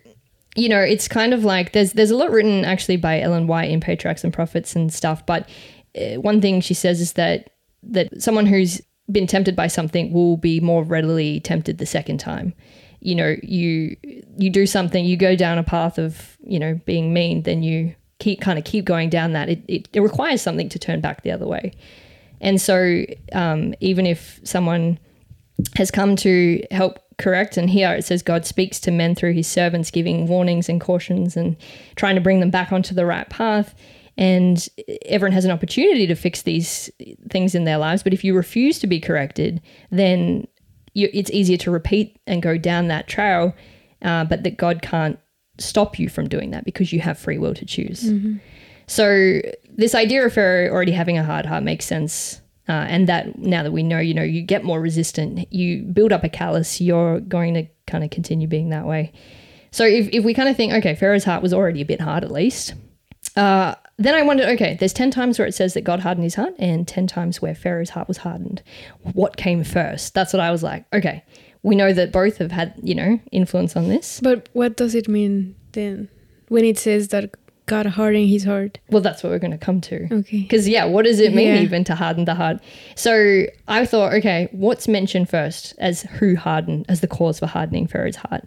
you 0.57 0.69
know, 0.69 0.81
it's 0.81 1.09
kind 1.09 1.33
of 1.33 1.45
like 1.45 1.73
there's 1.73 1.93
there's 1.93 2.11
a 2.11 2.17
lot 2.17 2.31
written 2.31 2.65
actually 2.65 2.97
by 2.97 3.21
Ellen 3.21 3.47
White 3.47 3.71
in 3.71 3.81
Patriarchs 3.81 4.25
and 4.25 4.33
Prophets 4.33 4.75
and 4.77 4.93
stuff. 4.93 5.25
But 5.25 5.49
uh, 5.97 6.21
one 6.21 6.41
thing 6.41 6.61
she 6.61 6.75
says 6.75 7.00
is 7.00 7.12
that 7.15 7.50
that 7.83 8.21
someone 8.21 8.47
who's 8.47 8.81
been 9.11 9.27
tempted 9.27 9.57
by 9.57 9.67
something 9.69 10.12
will 10.12 10.37
be 10.37 10.61
more 10.61 10.85
readily 10.85 11.41
tempted 11.41 11.79
the 11.79 11.87
second 11.87 12.19
time. 12.19 12.53
You 13.00 13.15
know, 13.15 13.37
you 13.43 13.97
you 14.37 14.50
do 14.50 14.67
something, 14.67 15.05
you 15.05 15.17
go 15.17 15.37
down 15.37 15.57
a 15.57 15.62
path 15.62 15.99
of 15.99 16.37
you 16.45 16.59
know 16.59 16.81
being 16.85 17.12
mean, 17.12 17.45
then 17.45 17.62
you 17.62 17.95
keep 18.19 18.41
kind 18.41 18.59
of 18.59 18.65
keep 18.65 18.85
going 18.85 19.09
down 19.09 19.33
that. 19.33 19.49
It 19.49 19.62
it, 19.69 19.89
it 19.93 20.00
requires 20.00 20.43
something 20.43 20.69
to 20.69 20.79
turn 20.79 21.00
back 21.00 21.23
the 21.23 21.31
other 21.31 21.47
way. 21.47 21.73
And 22.40 22.61
so 22.61 23.04
um, 23.32 23.75
even 23.80 24.06
if 24.06 24.40
someone 24.44 24.99
has 25.76 25.90
come 25.90 26.16
to 26.16 26.62
help 26.70 26.99
correct. 27.18 27.56
And 27.56 27.68
here 27.68 27.92
it 27.92 28.04
says 28.04 28.23
God 28.23 28.47
speaks 28.47 28.80
to 28.80 28.90
men 28.90 29.14
through 29.14 29.35
his 29.35 29.47
servants, 29.47 29.90
giving 29.90 30.26
warnings 30.26 30.68
and 30.68 30.80
cautions 30.80 31.37
and 31.37 31.56
trying 31.97 32.14
to 32.14 32.20
bring 32.20 32.40
them 32.40 32.50
back 32.50 32.73
onto 32.73 32.94
the 32.94 33.06
right 33.06 33.28
path. 33.28 33.75
And 34.17 34.69
everyone 35.06 35.32
has 35.32 35.45
an 35.45 35.50
opportunity 35.50 36.06
to 36.06 36.15
fix 36.15 36.43
these 36.43 36.91
things 37.30 37.54
in 37.54 37.65
their 37.65 37.78
lives. 37.78 38.02
But 38.02 38.12
if 38.12 38.25
you 38.25 38.34
refuse 38.34 38.78
to 38.80 38.86
be 38.86 39.00
corrected, 39.00 39.60
then 39.91 40.47
you, 40.95 41.08
it's 41.12 41.30
easier 41.30 41.56
to 41.58 41.71
repeat 41.71 42.19
and 42.26 42.43
go 42.43 42.58
down 42.58 42.88
that 42.88 43.06
trail. 43.06 43.54
Uh, 44.02 44.25
but 44.25 44.43
that 44.43 44.56
God 44.56 44.82
can't 44.82 45.19
stop 45.58 45.99
you 45.99 46.08
from 46.08 46.26
doing 46.26 46.50
that 46.50 46.65
because 46.65 46.93
you 46.93 47.00
have 47.00 47.19
free 47.19 47.36
will 47.38 47.54
to 47.54 47.67
choose. 47.67 48.10
So 48.86 49.41
this 49.80 49.95
idea 49.95 50.25
of 50.25 50.32
Pharaoh 50.32 50.71
already 50.71 50.93
having 50.93 51.19
a 51.19 51.25
hard 51.25 51.47
heart 51.47 51.62
makes 51.62 51.86
sense. 51.86 52.40
Uh, 52.69 52.86
and 52.86 53.08
that 53.08 53.36
now 53.38 53.64
that 53.64 53.73
we 53.73 53.82
know, 53.82 53.99
you 53.99 54.14
know, 54.14 54.23
you 54.23 54.43
get 54.43 54.62
more 54.62 54.80
resistant, 54.80 55.52
you 55.52 55.82
build 55.82 56.12
up 56.12 56.23
a 56.23 56.28
callus, 56.28 56.80
you're 56.80 57.19
going 57.19 57.54
to 57.54 57.66
kind 57.88 58.04
of 58.04 58.10
continue 58.10 58.47
being 58.47 58.69
that 58.69 58.86
way. 58.86 59.12
So 59.73 59.84
if, 59.84 60.08
if 60.12 60.23
we 60.23 60.34
kind 60.34 60.49
of 60.49 60.56
think, 60.56 60.73
okay, 60.75 60.95
Pharaoh's 60.95 61.25
heart 61.25 61.43
was 61.43 61.52
already 61.52 61.80
a 61.80 61.84
bit 61.84 62.00
hard 62.00 62.23
at 62.23 62.30
least, 62.30 62.75
uh, 63.34 63.75
then 63.97 64.14
I 64.14 64.23
wondered, 64.23 64.49
okay, 64.50 64.76
there's 64.78 64.93
10 64.93 65.10
times 65.10 65.38
where 65.38 65.49
it 65.49 65.54
says 65.54 65.75
that 65.75 65.82
God 65.82 66.00
hardened 66.00 66.25
his 66.25 66.36
heart 66.36 66.54
and 66.58 66.86
10 66.86 67.06
times 67.08 67.43
where 67.43 67.54
Pharaoh's 67.54 67.90
heart 67.90 68.06
was 68.06 68.19
hardened. 68.19 68.62
What 69.14 69.36
came 69.36 69.64
first? 69.64 70.14
That's 70.14 70.32
what 70.32 70.40
I 70.40 70.52
was 70.52 70.62
like, 70.62 70.84
okay, 70.93 71.25
we 71.62 71.75
know 71.75 71.93
that 71.93 72.12
both 72.12 72.38
have 72.38 72.52
had, 72.52 72.75
you 72.82 72.95
know, 72.95 73.19
influence 73.32 73.76
on 73.76 73.88
this. 73.88 74.21
But 74.21 74.49
what 74.52 74.76
does 74.76 74.95
it 74.95 75.08
mean 75.08 75.56
then 75.73 76.08
when 76.49 76.64
it 76.64 76.78
says 76.78 77.08
that 77.08 77.34
God 77.71 77.87
hardened 77.87 78.28
his 78.28 78.45
heart? 78.45 78.78
Well, 78.91 79.00
that's 79.00 79.23
what 79.23 79.30
we're 79.30 79.39
going 79.47 79.59
to 79.61 79.65
come 79.69 79.80
to. 79.83 79.99
Okay. 80.21 80.41
Because, 80.43 80.69
yeah, 80.69 80.85
what 80.85 81.04
does 81.04 81.21
it 81.21 81.33
mean 81.35 81.54
Yeah. 81.54 81.61
even 81.63 81.85
to 81.85 81.95
harden 81.95 82.25
the 82.25 82.35
heart? 82.35 82.59
So 82.97 83.45
I 83.69 83.87
thought, 83.87 84.13
okay, 84.15 84.49
what's 84.50 84.87
mentioned 84.89 85.28
first 85.28 85.75
as 85.78 86.02
who 86.02 86.35
hardened, 86.37 86.87
as 86.89 87.00
the 87.00 87.06
cause 87.09 87.39
for 87.39 87.47
hardening 87.47 87.87
Pharaoh's 87.87 88.17
heart? 88.17 88.45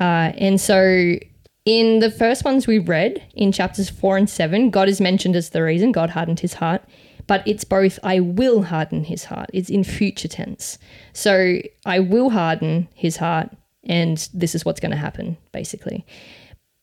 Uh, 0.00 0.30
and 0.46 0.60
so 0.60 1.16
in 1.64 1.98
the 1.98 2.10
first 2.10 2.44
ones 2.44 2.66
we 2.66 2.78
read 2.78 3.22
in 3.34 3.50
chapters 3.52 3.90
four 3.90 4.16
and 4.16 4.30
seven, 4.30 4.70
God 4.70 4.88
is 4.88 5.00
mentioned 5.00 5.34
as 5.36 5.50
the 5.50 5.62
reason 5.62 5.90
God 5.92 6.10
hardened 6.10 6.40
his 6.40 6.54
heart. 6.54 6.82
But 7.26 7.42
it's 7.46 7.64
both, 7.64 7.98
I 8.02 8.20
will 8.20 8.62
harden 8.62 9.04
his 9.04 9.24
heart. 9.24 9.50
It's 9.52 9.68
in 9.68 9.84
future 9.84 10.28
tense. 10.28 10.78
So 11.12 11.60
I 11.84 11.98
will 12.00 12.30
harden 12.30 12.88
his 12.94 13.16
heart, 13.18 13.50
and 13.84 14.16
this 14.32 14.54
is 14.54 14.64
what's 14.64 14.80
going 14.80 14.92
to 14.92 14.96
happen, 14.96 15.36
basically. 15.52 16.06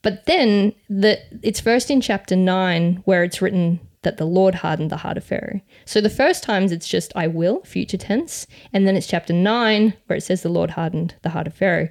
But 0.05 0.27
then 0.27 0.71
the 0.87 1.19
it's 1.41 1.59
first 1.59 1.89
in 1.89 1.99
chapter 1.99 2.35
nine 2.35 3.01
where 3.05 3.23
it's 3.23 3.41
written 3.41 3.79
that 4.03 4.17
the 4.17 4.25
Lord 4.25 4.53
hardened 4.53 4.91
the 4.91 4.97
heart 4.97 5.17
of 5.17 5.23
Pharaoh. 5.23 5.61
So 5.85 5.99
the 5.99 6.11
first 6.11 6.43
times 6.43 6.71
it's 6.71 6.87
just 6.87 7.11
I 7.15 7.25
will, 7.25 7.63
future 7.63 7.97
tense, 7.97 8.45
and 8.71 8.87
then 8.87 8.95
it's 8.95 9.07
chapter 9.07 9.33
nine 9.33 9.95
where 10.05 10.17
it 10.17 10.21
says 10.21 10.43
the 10.43 10.49
Lord 10.49 10.69
hardened 10.69 11.15
the 11.23 11.29
heart 11.29 11.47
of 11.47 11.55
Pharaoh. 11.55 11.89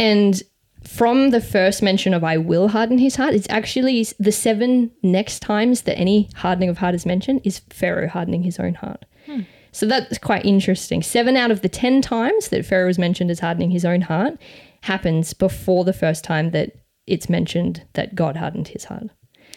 And 0.00 0.42
from 0.82 1.30
the 1.30 1.40
first 1.40 1.84
mention 1.84 2.14
of 2.14 2.24
I 2.24 2.36
will 2.36 2.66
harden 2.66 2.98
his 2.98 3.14
heart, 3.14 3.32
it's 3.32 3.46
actually 3.48 4.04
the 4.18 4.32
seven 4.32 4.90
next 5.04 5.38
times 5.38 5.82
that 5.82 5.96
any 5.96 6.30
hardening 6.34 6.68
of 6.68 6.78
heart 6.78 6.96
is 6.96 7.06
mentioned 7.06 7.42
is 7.44 7.60
Pharaoh 7.70 8.08
hardening 8.08 8.42
his 8.42 8.58
own 8.58 8.74
heart. 8.74 9.04
Hmm. 9.26 9.42
So 9.70 9.86
that's 9.86 10.18
quite 10.18 10.44
interesting. 10.44 11.00
Seven 11.00 11.36
out 11.36 11.52
of 11.52 11.62
the 11.62 11.68
10 11.68 12.02
times 12.02 12.48
that 12.48 12.66
Pharaoh 12.66 12.88
is 12.88 12.98
mentioned 12.98 13.30
as 13.30 13.38
hardening 13.38 13.70
his 13.70 13.84
own 13.84 14.00
heart 14.00 14.36
happens 14.80 15.32
before 15.32 15.84
the 15.84 15.92
first 15.92 16.24
time 16.24 16.50
that 16.50 16.72
it's 17.06 17.28
mentioned 17.28 17.84
that 17.94 18.14
God 18.14 18.36
hardened 18.36 18.68
his 18.68 18.84
heart. 18.84 19.04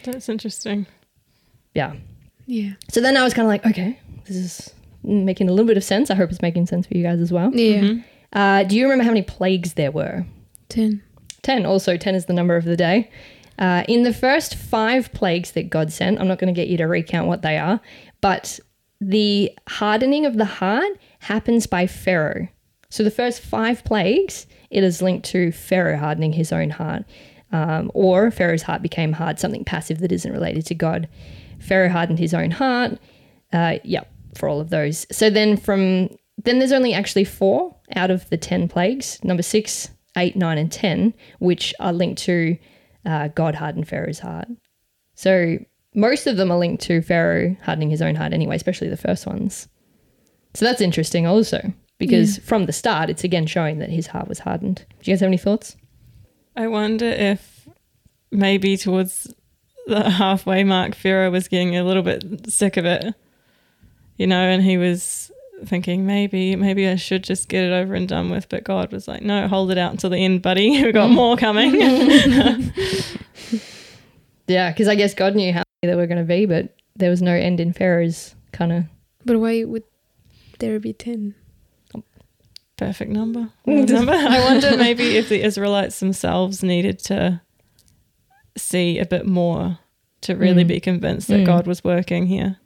That's 0.04 0.28
interesting. 0.28 0.86
Yeah. 1.74 1.94
Yeah. 2.46 2.72
So 2.90 3.00
then 3.00 3.16
I 3.16 3.24
was 3.24 3.34
kind 3.34 3.46
of 3.46 3.50
like, 3.50 3.66
okay, 3.66 3.98
this 4.26 4.36
is 4.36 4.74
making 5.02 5.48
a 5.48 5.52
little 5.52 5.66
bit 5.66 5.76
of 5.76 5.84
sense. 5.84 6.10
I 6.10 6.14
hope 6.14 6.30
it's 6.30 6.42
making 6.42 6.66
sense 6.66 6.86
for 6.86 6.96
you 6.96 7.02
guys 7.02 7.20
as 7.20 7.32
well. 7.32 7.54
Yeah. 7.54 7.94
Uh, 8.32 8.64
do 8.64 8.76
you 8.76 8.84
remember 8.84 9.04
how 9.04 9.10
many 9.10 9.22
plagues 9.22 9.74
there 9.74 9.90
were? 9.90 10.26
10. 10.68 11.02
10. 11.42 11.66
Also, 11.66 11.96
10 11.96 12.14
is 12.14 12.26
the 12.26 12.32
number 12.32 12.56
of 12.56 12.64
the 12.64 12.76
day. 12.76 13.10
Uh, 13.58 13.84
in 13.88 14.02
the 14.02 14.12
first 14.12 14.54
five 14.54 15.12
plagues 15.12 15.52
that 15.52 15.70
God 15.70 15.92
sent, 15.92 16.20
I'm 16.20 16.28
not 16.28 16.38
going 16.38 16.52
to 16.52 16.58
get 16.58 16.68
you 16.68 16.76
to 16.78 16.84
recount 16.84 17.26
what 17.26 17.42
they 17.42 17.58
are, 17.58 17.80
but 18.20 18.60
the 19.00 19.52
hardening 19.68 20.26
of 20.26 20.36
the 20.36 20.44
heart 20.44 20.98
happens 21.20 21.66
by 21.66 21.86
Pharaoh. 21.86 22.48
So 22.90 23.02
the 23.02 23.10
first 23.10 23.40
five 23.40 23.84
plagues, 23.84 24.46
it 24.70 24.84
is 24.84 25.02
linked 25.02 25.26
to 25.30 25.52
Pharaoh 25.52 25.96
hardening 25.96 26.32
his 26.32 26.52
own 26.52 26.70
heart. 26.70 27.04
Um, 27.50 27.90
or 27.94 28.30
Pharaoh's 28.30 28.62
heart 28.62 28.82
became 28.82 29.12
hard, 29.12 29.38
something 29.38 29.64
passive 29.64 30.00
that 30.00 30.12
isn't 30.12 30.32
related 30.32 30.66
to 30.66 30.74
God. 30.74 31.08
Pharaoh 31.58 31.88
hardened 31.88 32.18
his 32.18 32.34
own 32.34 32.50
heart. 32.50 32.98
Uh, 33.52 33.78
yep, 33.84 34.12
for 34.34 34.48
all 34.48 34.60
of 34.60 34.68
those. 34.68 35.06
So 35.10 35.30
then 35.30 35.56
from 35.56 36.10
then 36.44 36.58
there's 36.58 36.72
only 36.72 36.92
actually 36.92 37.24
four 37.24 37.74
out 37.96 38.10
of 38.10 38.28
the 38.28 38.36
ten 38.36 38.68
plagues. 38.68 39.18
Number 39.24 39.42
six, 39.42 39.90
eight, 40.16 40.36
nine, 40.36 40.58
and 40.58 40.70
ten, 40.70 41.14
which 41.38 41.74
are 41.80 41.92
linked 41.92 42.22
to 42.24 42.58
uh, 43.06 43.28
God 43.28 43.54
hardened 43.54 43.88
Pharaoh's 43.88 44.18
heart. 44.18 44.48
So 45.14 45.56
most 45.94 46.26
of 46.26 46.36
them 46.36 46.52
are 46.52 46.58
linked 46.58 46.82
to 46.84 47.00
Pharaoh 47.00 47.56
hardening 47.62 47.90
his 47.90 48.02
own 48.02 48.14
heart 48.14 48.34
anyway, 48.34 48.56
especially 48.56 48.88
the 48.88 48.96
first 48.96 49.26
ones. 49.26 49.68
So 50.54 50.66
that's 50.66 50.82
interesting 50.82 51.26
also, 51.26 51.72
because 51.98 52.38
from 52.38 52.66
the 52.66 52.72
start, 52.72 53.08
it's 53.08 53.24
again 53.24 53.46
showing 53.46 53.78
that 53.78 53.90
his 53.90 54.08
heart 54.08 54.28
was 54.28 54.40
hardened. 54.40 54.84
Do 54.88 55.10
you 55.10 55.14
guys 55.14 55.20
have 55.20 55.28
any 55.28 55.38
thoughts? 55.38 55.76
I 56.58 56.66
wonder 56.66 57.06
if 57.06 57.68
maybe 58.32 58.76
towards 58.76 59.32
the 59.86 60.10
halfway 60.10 60.64
mark, 60.64 60.94
Pharaoh 60.94 61.30
was 61.30 61.46
getting 61.46 61.76
a 61.76 61.84
little 61.84 62.02
bit 62.02 62.50
sick 62.50 62.76
of 62.76 62.84
it, 62.84 63.14
you 64.16 64.26
know, 64.26 64.40
and 64.40 64.62
he 64.62 64.76
was 64.76 65.30
thinking 65.64 66.06
maybe 66.06 66.54
maybe 66.56 66.86
I 66.86 66.96
should 66.96 67.24
just 67.24 67.48
get 67.48 67.64
it 67.64 67.72
over 67.72 67.94
and 67.94 68.08
done 68.08 68.28
with. 68.28 68.48
But 68.48 68.64
God 68.64 68.92
was 68.92 69.06
like, 69.06 69.22
no, 69.22 69.46
hold 69.46 69.70
it 69.70 69.78
out 69.78 69.92
until 69.92 70.10
the 70.10 70.18
end, 70.18 70.42
buddy. 70.42 70.82
We 70.84 70.92
got 70.92 71.10
more 71.10 71.36
coming. 71.36 71.80
Yeah, 74.48 74.70
because 74.70 74.88
I 74.88 74.94
guess 74.94 75.12
God 75.12 75.36
knew 75.36 75.52
how 75.52 75.62
they 75.82 75.94
were 75.94 76.06
going 76.06 76.16
to 76.16 76.24
be, 76.24 76.46
but 76.46 76.74
there 76.96 77.10
was 77.10 77.20
no 77.20 77.34
end 77.34 77.60
in 77.60 77.74
Pharaoh's 77.74 78.34
kind 78.50 78.72
of. 78.72 78.84
But 79.26 79.38
why 79.38 79.62
would 79.64 79.84
there 80.58 80.80
be 80.80 80.94
ten. 80.94 81.34
Perfect 82.78 83.10
number. 83.10 83.50
number. 83.66 84.12
I 84.36 84.40
wonder 84.48 84.76
maybe 84.78 85.16
if 85.18 85.28
the 85.28 85.42
Israelites 85.42 86.00
themselves 86.00 86.62
needed 86.62 86.98
to 87.10 87.40
see 88.56 88.98
a 88.98 89.04
bit 89.06 89.26
more 89.26 89.78
to 90.22 90.34
really 90.34 90.64
Mm. 90.64 90.68
be 90.68 90.80
convinced 90.80 91.28
that 91.28 91.40
Mm. 91.40 91.46
God 91.46 91.66
was 91.66 91.84
working 91.84 92.26
here. 92.26 92.56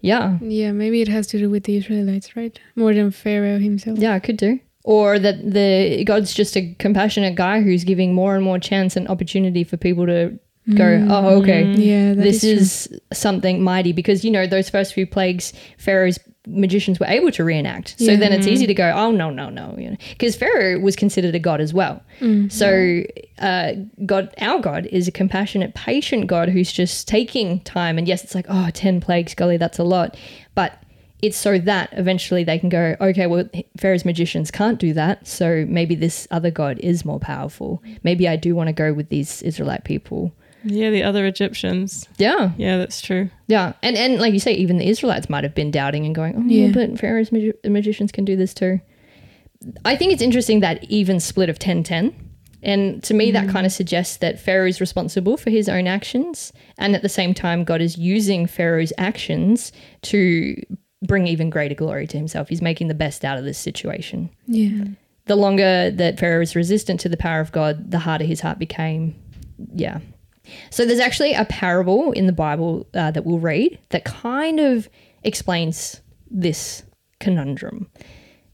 Yeah. 0.00 0.38
Yeah, 0.40 0.72
maybe 0.72 1.00
it 1.02 1.08
has 1.08 1.26
to 1.28 1.38
do 1.38 1.48
with 1.50 1.64
the 1.64 1.76
Israelites, 1.76 2.36
right? 2.36 2.58
More 2.76 2.94
than 2.94 3.10
Pharaoh 3.10 3.58
himself. 3.58 3.98
Yeah, 3.98 4.14
it 4.16 4.22
could 4.22 4.36
do. 4.36 4.60
Or 4.84 5.18
that 5.18 5.36
the 5.52 6.04
God's 6.04 6.34
just 6.34 6.56
a 6.56 6.74
compassionate 6.78 7.34
guy 7.34 7.60
who's 7.62 7.84
giving 7.84 8.14
more 8.14 8.34
and 8.34 8.44
more 8.44 8.58
chance 8.58 8.96
and 8.96 9.06
opportunity 9.08 9.62
for 9.64 9.76
people 9.76 10.06
to 10.06 10.38
go, 10.74 10.84
Mm. 10.84 11.10
oh, 11.10 11.40
okay, 11.40 11.64
Yeah, 11.72 12.14
this 12.14 12.40
true. 12.40 12.50
is 12.50 12.88
something 13.12 13.62
mighty 13.62 13.92
because 13.92 14.24
you 14.24 14.30
know 14.30 14.46
those 14.46 14.68
first 14.70 14.92
few 14.94 15.06
plagues 15.06 15.52
pharaoh's 15.78 16.18
magicians 16.46 16.98
were 16.98 17.06
able 17.06 17.30
to 17.32 17.44
reenact. 17.44 17.94
So 17.98 18.10
Yeah. 18.12 18.16
then 18.16 18.32
it's 18.32 18.46
easy 18.46 18.66
to 18.66 18.74
go 18.74 18.90
oh 18.94 19.10
no 19.10 19.30
no 19.30 19.48
no 19.48 19.74
you 19.78 19.90
know. 19.90 19.96
Because 20.10 20.34
pharaoh 20.36 20.78
was 20.80 20.96
considered 20.96 21.34
a 21.34 21.38
god 21.38 21.60
as 21.60 21.72
well. 21.72 22.02
Mm. 22.20 22.50
so 22.50 23.02
uh, 23.38 23.72
god 24.06 24.34
our 24.38 24.60
god 24.60 24.86
is 24.86 25.06
a 25.08 25.12
compassionate 25.12 25.74
patient 25.74 26.26
god 26.26 26.48
who's 26.48 26.72
just 26.72 27.06
taking 27.08 27.60
time. 27.60 27.98
And 27.98 28.08
yes 28.08 28.24
it's 28.24 28.34
like 28.34 28.46
oh 28.48 28.70
10 28.72 29.00
plagues 29.00 29.34
golly 29.34 29.56
that's 29.56 29.78
a 29.78 29.84
lot. 29.84 30.16
But 30.54 30.78
it's 31.22 31.36
so 31.36 31.56
that 31.60 31.88
eventually 31.92 32.42
they 32.42 32.58
can 32.58 32.68
go 32.68 32.96
okay 33.00 33.28
well 33.28 33.44
pharaoh's 33.78 34.04
magicians 34.04 34.50
can't 34.50 34.80
do 34.80 34.92
that. 34.94 35.24
So 35.26 35.64
maybe 35.68 35.94
this 35.94 36.26
other 36.32 36.50
god 36.50 36.78
is 36.80 37.04
more 37.04 37.20
powerful. 37.20 37.82
Maybe 38.02 38.26
i 38.26 38.34
do 38.36 38.56
want 38.56 38.66
to 38.66 38.72
go 38.72 38.92
with 38.92 39.08
these 39.10 39.42
israelite 39.42 39.84
people 39.84 40.32
Yeah, 40.64 40.90
the 40.90 41.02
other 41.02 41.26
Egyptians. 41.26 42.08
yeah 42.18 42.52
Yeah, 42.56 42.78
that's 42.78 43.00
true. 43.00 43.30
yeah, 43.48 43.72
and 43.82 43.96
and 43.96 44.20
like 44.20 44.32
you 44.32 44.40
say, 44.40 44.52
even 44.54 44.78
the 44.78 44.88
Israelites 44.88 45.28
might 45.30 45.44
have 45.44 45.54
been 45.54 45.70
doubting 45.70 46.06
and 46.06 46.14
going, 46.14 46.34
"Oh, 46.36 46.42
Yeah. 46.46 46.70
but 46.72 46.98
Pharaoh's 46.98 47.32
magi- 47.32 47.52
magicians 47.64 48.12
can 48.12 48.24
do 48.24 48.36
this 48.36 48.54
too." 48.54 48.80
I 49.84 49.96
think 49.96 50.12
it's 50.12 50.22
interesting 50.22 50.60
that 50.60 50.84
even 50.90 51.20
split 51.20 51.48
of 51.48 51.58
10-10. 51.58 52.12
and 52.64 53.02
to 53.02 53.12
me 53.14 53.30
that 53.32 53.46
mm. 53.46 53.50
kind 53.50 53.66
of 53.66 53.72
suggests 53.72 54.16
that 54.18 54.38
Pharaoh 54.38 54.68
is 54.68 54.80
responsible 54.80 55.36
for 55.36 55.50
his 55.50 55.68
own 55.68 55.86
actions, 55.88 56.52
and 56.78 56.94
at 56.94 57.02
the 57.02 57.08
same 57.08 57.34
time, 57.34 57.64
God 57.64 57.80
is 57.80 57.98
using 57.98 58.46
Pharaoh's 58.46 58.92
actions 58.98 59.72
to 60.02 60.54
bring 61.04 61.26
even 61.26 61.50
greater 61.50 61.74
glory 61.74 62.06
to 62.06 62.16
Himself. 62.16 62.48
He's 62.48 62.62
making 62.62 62.86
the 62.86 62.94
best 62.94 63.24
out 63.24 63.36
of 63.38 63.44
this 63.44 63.58
situation. 63.58 64.30
Yeah. 64.46 64.84
The 65.26 65.34
longer 65.36 65.90
that 65.90 66.18
Pharaoh 66.20 66.38
was 66.38 66.54
resistant 66.54 67.00
to 67.00 67.08
the 67.08 67.16
power 67.16 67.40
of 67.40 67.50
God, 67.52 67.90
the 67.90 67.98
harder 67.98 68.24
his 68.24 68.40
heart 68.40 68.58
became. 68.60 69.14
Yeah. 69.74 69.98
So 70.70 70.84
there's 70.84 71.00
actually 71.00 71.34
a 71.34 71.44
parable 71.44 72.12
in 72.12 72.26
the 72.26 72.32
Bible 72.32 72.86
uh, 72.94 73.10
that 73.10 73.24
we'll 73.24 73.38
read 73.38 73.78
that 73.90 74.04
kind 74.04 74.60
of 74.60 74.88
explains 75.22 76.00
this 76.30 76.82
conundrum. 77.20 77.88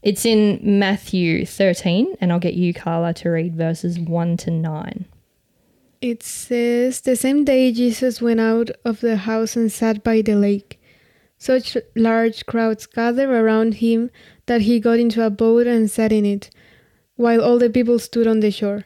It's 0.01 0.25
in 0.25 0.59
Matthew 0.61 1.45
13, 1.45 2.15
and 2.21 2.31
I'll 2.31 2.39
get 2.39 2.53
you, 2.53 2.73
Karla, 2.73 3.13
to 3.15 3.29
read 3.29 3.55
verses 3.55 3.99
1 3.99 4.37
to 4.37 4.51
9. 4.51 5.05
It 6.01 6.23
says, 6.23 7.01
The 7.01 7.17
same 7.17 7.43
day 7.43 7.73
Jesus 7.73 8.21
went 8.21 8.39
out 8.39 8.69
of 8.85 9.01
the 9.01 9.17
house 9.17 9.57
and 9.57 9.69
sat 9.69 10.03
by 10.03 10.21
the 10.21 10.35
lake. 10.35 10.79
Such 11.37 11.77
large 11.95 12.45
crowds 12.45 12.85
gathered 12.85 13.29
around 13.29 13.75
him 13.75 14.09
that 14.45 14.61
he 14.61 14.79
got 14.79 14.99
into 14.99 15.25
a 15.25 15.29
boat 15.29 15.67
and 15.67 15.91
sat 15.91 16.13
in 16.13 16.25
it, 16.25 16.49
while 17.15 17.41
all 17.41 17.59
the 17.59 17.69
people 17.69 17.99
stood 17.99 18.27
on 18.27 18.39
the 18.39 18.51
shore. 18.51 18.85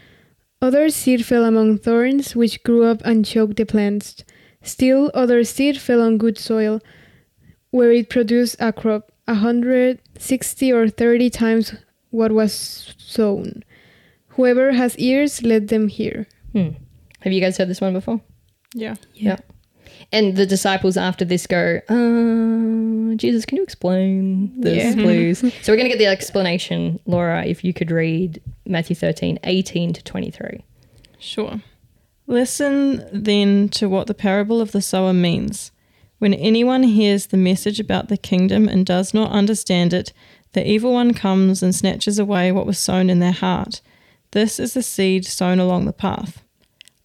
Other 0.61 0.89
seed 0.89 1.25
fell 1.25 1.43
among 1.43 1.79
thorns, 1.79 2.35
which 2.35 2.63
grew 2.63 2.83
up 2.85 3.01
and 3.03 3.25
choked 3.25 3.57
the 3.57 3.65
plants. 3.65 4.23
Still, 4.61 5.09
other 5.13 5.43
seed 5.43 5.81
fell 5.81 6.01
on 6.01 6.17
good 6.19 6.37
soil, 6.37 6.81
where 7.71 7.91
it 7.91 8.09
produced 8.09 8.57
a 8.59 8.71
crop, 8.71 9.11
a 9.27 9.35
hundred, 9.35 9.99
sixty, 10.19 10.71
or 10.71 10.87
thirty 10.87 11.29
times 11.29 11.73
what 12.11 12.31
was 12.31 12.93
sown. 12.97 13.63
Whoever 14.35 14.73
has 14.73 14.97
ears, 14.97 15.41
let 15.41 15.69
them 15.69 15.87
hear. 15.87 16.27
Hmm. 16.53 16.69
Have 17.21 17.33
you 17.33 17.41
guys 17.41 17.57
heard 17.57 17.69
this 17.69 17.81
one 17.81 17.93
before? 17.93 18.21
Yeah. 18.75 18.95
Yeah. 19.15 19.37
And 20.11 20.35
the 20.35 20.45
disciples 20.45 20.97
after 20.97 21.23
this 21.25 21.47
go, 21.47 21.79
uh, 21.89 23.15
Jesus, 23.15 23.45
can 23.45 23.57
you 23.57 23.63
explain 23.63 24.59
this, 24.59 24.95
Yeah. 24.95 25.03
please? 25.03 25.39
so 25.61 25.71
we're 25.71 25.77
going 25.77 25.89
to 25.89 25.95
get 25.95 25.99
the 25.99 26.05
explanation, 26.07 26.99
Laura, 27.05 27.45
if 27.45 27.63
you 27.63 27.73
could 27.73 27.91
read 27.91 28.41
Matthew 28.65 28.95
13, 28.95 29.39
18 29.43 29.93
to 29.93 30.03
23. 30.03 30.63
Sure. 31.19 31.61
Listen 32.27 33.05
then 33.11 33.69
to 33.69 33.89
what 33.89 34.07
the 34.07 34.13
parable 34.13 34.61
of 34.61 34.71
the 34.71 34.81
sower 34.81 35.13
means. 35.13 35.71
When 36.19 36.33
anyone 36.33 36.83
hears 36.83 37.27
the 37.27 37.37
message 37.37 37.79
about 37.79 38.07
the 38.07 38.17
kingdom 38.17 38.67
and 38.67 38.85
does 38.85 39.13
not 39.13 39.31
understand 39.31 39.93
it, 39.93 40.13
the 40.53 40.65
evil 40.69 40.93
one 40.93 41.13
comes 41.13 41.63
and 41.63 41.73
snatches 41.73 42.19
away 42.19 42.51
what 42.51 42.65
was 42.65 42.77
sown 42.77 43.09
in 43.09 43.19
their 43.19 43.31
heart. 43.31 43.81
This 44.31 44.59
is 44.59 44.73
the 44.73 44.83
seed 44.83 45.25
sown 45.25 45.59
along 45.59 45.85
the 45.85 45.93
path. 45.93 46.40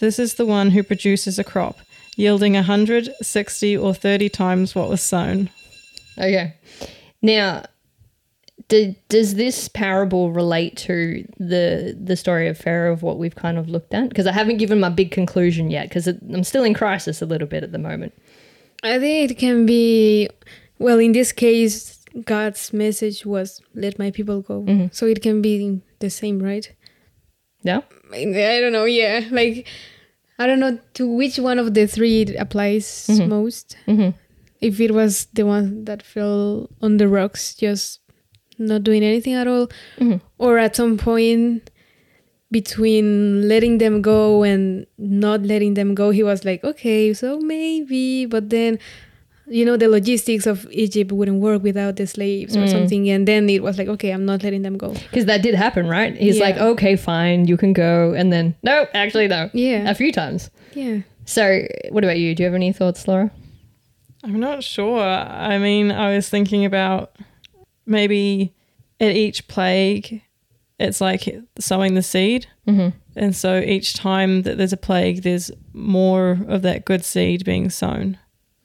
This 0.00 0.18
is 0.18 0.34
the 0.34 0.46
one 0.46 0.70
who 0.70 0.82
produces 0.82 1.38
a 1.38 1.44
crop, 1.44 1.78
yielding 2.16 2.56
a 2.56 2.62
hundred, 2.62 3.10
sixty, 3.22 3.76
or 3.76 3.94
thirty 3.94 4.28
times 4.28 4.74
what 4.74 4.88
was 4.88 5.00
sown. 5.02 5.50
Okay. 6.18 6.54
Now, 7.22 7.64
do, 8.68 8.94
does 9.08 9.34
this 9.34 9.68
parable 9.68 10.32
relate 10.32 10.76
to 10.78 11.26
the 11.38 11.96
the 12.00 12.16
story 12.16 12.48
of 12.48 12.56
Pharaoh 12.58 12.92
of 12.92 13.02
what 13.02 13.18
we've 13.18 13.34
kind 13.34 13.58
of 13.58 13.68
looked 13.68 13.94
at? 13.94 14.08
Because 14.08 14.26
I 14.26 14.32
haven't 14.32 14.56
given 14.58 14.80
my 14.80 14.88
big 14.88 15.10
conclusion 15.10 15.70
yet, 15.70 15.88
because 15.88 16.06
I'm 16.06 16.44
still 16.44 16.64
in 16.64 16.74
crisis 16.74 17.20
a 17.22 17.26
little 17.26 17.48
bit 17.48 17.62
at 17.62 17.72
the 17.72 17.78
moment. 17.78 18.12
I 18.82 18.98
think 18.98 19.30
it 19.30 19.34
can 19.38 19.66
be, 19.66 20.30
well, 20.78 20.98
in 20.98 21.12
this 21.12 21.32
case, 21.32 22.02
God's 22.24 22.72
message 22.72 23.26
was, 23.26 23.60
let 23.74 23.98
my 23.98 24.10
people 24.10 24.40
go. 24.40 24.62
Mhm. 24.62 24.94
So 24.94 25.06
it 25.06 25.20
can 25.20 25.42
be 25.42 25.80
the 25.98 26.08
same, 26.08 26.42
right? 26.42 26.72
Yeah. 27.62 27.82
I 28.12 28.20
I 28.20 28.60
don't 28.60 28.72
know, 28.72 28.86
yeah. 28.86 29.28
Like, 29.30 29.66
I 30.40 30.46
don't 30.48 30.58
know 30.64 30.78
to 30.94 31.04
which 31.06 31.36
one 31.38 31.58
of 31.60 31.74
the 31.76 31.84
three 31.86 32.22
it 32.24 32.30
applies 32.44 32.86
Mhm. 33.12 33.28
most. 33.28 33.76
hmm 33.86 34.10
If 34.60 34.80
it 34.80 34.92
was 34.92 35.26
the 35.32 35.44
one 35.44 35.84
that 35.88 36.02
fell 36.02 36.68
on 36.84 36.96
the 37.00 37.08
rocks, 37.08 37.54
just 37.54 38.00
not 38.58 38.82
doing 38.88 39.02
anything 39.02 39.34
at 39.42 39.46
all, 39.52 39.68
Mhm. 39.98 40.20
or 40.38 40.58
at 40.58 40.76
some 40.76 40.96
point 40.96 41.70
between 42.50 43.48
letting 43.48 43.78
them 43.78 44.02
go 44.02 44.42
and 44.42 44.86
not 44.98 45.46
letting 45.46 45.74
them 45.74 45.94
go, 45.94 46.10
he 46.10 46.22
was 46.22 46.44
like, 46.44 46.64
okay, 46.64 47.14
so 47.14 47.38
maybe, 47.40 48.26
but 48.26 48.50
then, 48.50 48.78
you 49.52 49.64
know, 49.64 49.76
the 49.76 49.88
logistics 49.88 50.46
of 50.46 50.66
Egypt 50.70 51.10
wouldn't 51.12 51.40
work 51.40 51.60
without 51.62 51.96
the 51.96 52.06
slaves 52.06 52.56
or 52.56 52.60
Mm. 52.60 52.70
something. 52.70 53.10
And 53.10 53.26
then 53.26 53.50
it 53.50 53.62
was 53.62 53.76
like, 53.78 53.88
okay, 53.88 54.10
I'm 54.12 54.24
not 54.24 54.42
letting 54.44 54.62
them 54.62 54.78
go. 54.78 54.92
Because 54.92 55.24
that 55.26 55.42
did 55.42 55.54
happen, 55.54 55.88
right? 55.88 56.16
He's 56.16 56.38
Yeah. 56.38 56.44
like, 56.44 56.56
okay, 56.58 56.94
fine, 56.96 57.48
you 57.48 57.56
can 57.56 57.72
go, 57.72 58.14
and 58.14 58.32
then 58.32 58.54
no, 58.62 58.86
actually 58.94 59.26
no, 59.28 59.50
Yeah. 59.52 59.90
a 59.90 59.94
few 59.94 60.12
times. 60.12 60.50
Yeah. 60.74 60.98
So, 61.24 61.66
what 61.90 62.04
about 62.04 62.18
you? 62.18 62.34
Do 62.34 62.42
you 62.42 62.46
have 62.46 62.54
any 62.54 62.72
thoughts, 62.72 63.06
Laura? 63.08 63.30
I'm 64.22 64.38
not 64.38 64.62
sure. 64.62 65.02
I 65.02 65.58
mean, 65.58 65.90
I 65.90 66.14
was 66.14 66.28
thinking 66.28 66.64
about 66.64 67.16
maybe 67.86 68.52
at 69.00 69.16
each 69.16 69.48
plague, 69.48 70.22
it's 70.78 71.00
like 71.00 71.22
sowing 71.58 71.94
the 71.94 72.02
seed. 72.02 72.46
Mm-hmm. 72.68 72.88
And 73.16 73.34
so 73.34 73.58
each 73.58 73.94
time 73.94 74.42
that 74.42 74.56
there's 74.58 74.72
a 74.72 74.76
plague, 74.76 75.22
there's 75.22 75.50
more 75.72 76.38
of 76.48 76.62
that 76.62 76.84
good 76.84 77.04
seed 77.04 77.44
being 77.44 77.68
sown. 77.70 78.16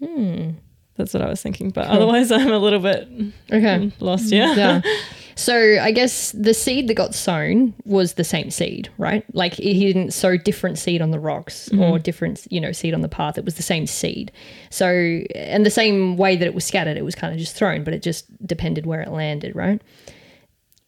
Hmm. 0.04 0.52
That's 0.98 1.14
what 1.14 1.22
I 1.24 1.30
was 1.30 1.42
thinking. 1.42 1.70
But 1.72 1.88
Cool. 1.88 1.96
otherwise, 1.96 2.32
I'm 2.32 2.52
a 2.52 2.58
little 2.60 2.80
bit 2.80 3.08
Okay. 3.52 3.92
lost. 4.00 4.32
Yeah. 4.32 4.56
Yeah. 4.56 4.82
So 5.38 5.78
I 5.82 5.92
guess 5.92 6.32
the 6.32 6.54
seed 6.54 6.88
that 6.88 6.94
got 6.94 7.14
sown 7.14 7.74
was 7.84 8.14
the 8.14 8.24
same 8.24 8.50
seed, 8.50 8.88
right? 8.98 9.26
Like 9.36 9.54
he 9.56 9.86
didn't 9.92 10.12
sow 10.12 10.38
different 10.38 10.78
seed 10.78 11.02
on 11.02 11.12
the 11.12 11.20
rocks 11.20 11.70
or 11.78 12.00
different, 12.00 12.48
you 12.50 12.62
know, 12.62 12.72
seed 12.72 12.94
on 12.94 13.02
the 13.02 13.10
path. 13.10 13.38
It 13.38 13.44
was 13.44 13.56
the 13.56 13.62
same 13.62 13.86
seed. 13.86 14.32
So 14.70 14.88
and 15.36 15.66
the 15.66 15.70
same 15.70 16.16
way 16.16 16.38
that 16.38 16.46
it 16.46 16.54
was 16.56 16.64
scattered, 16.64 16.96
it 16.96 17.04
was 17.04 17.16
kind 17.16 17.34
of 17.34 17.40
just 17.40 17.54
thrown, 17.54 17.84
but 17.84 17.94
it 17.94 18.02
just 18.02 18.24
depended 18.48 18.86
where 18.86 19.02
it 19.02 19.10
landed, 19.12 19.54
right? 19.58 19.82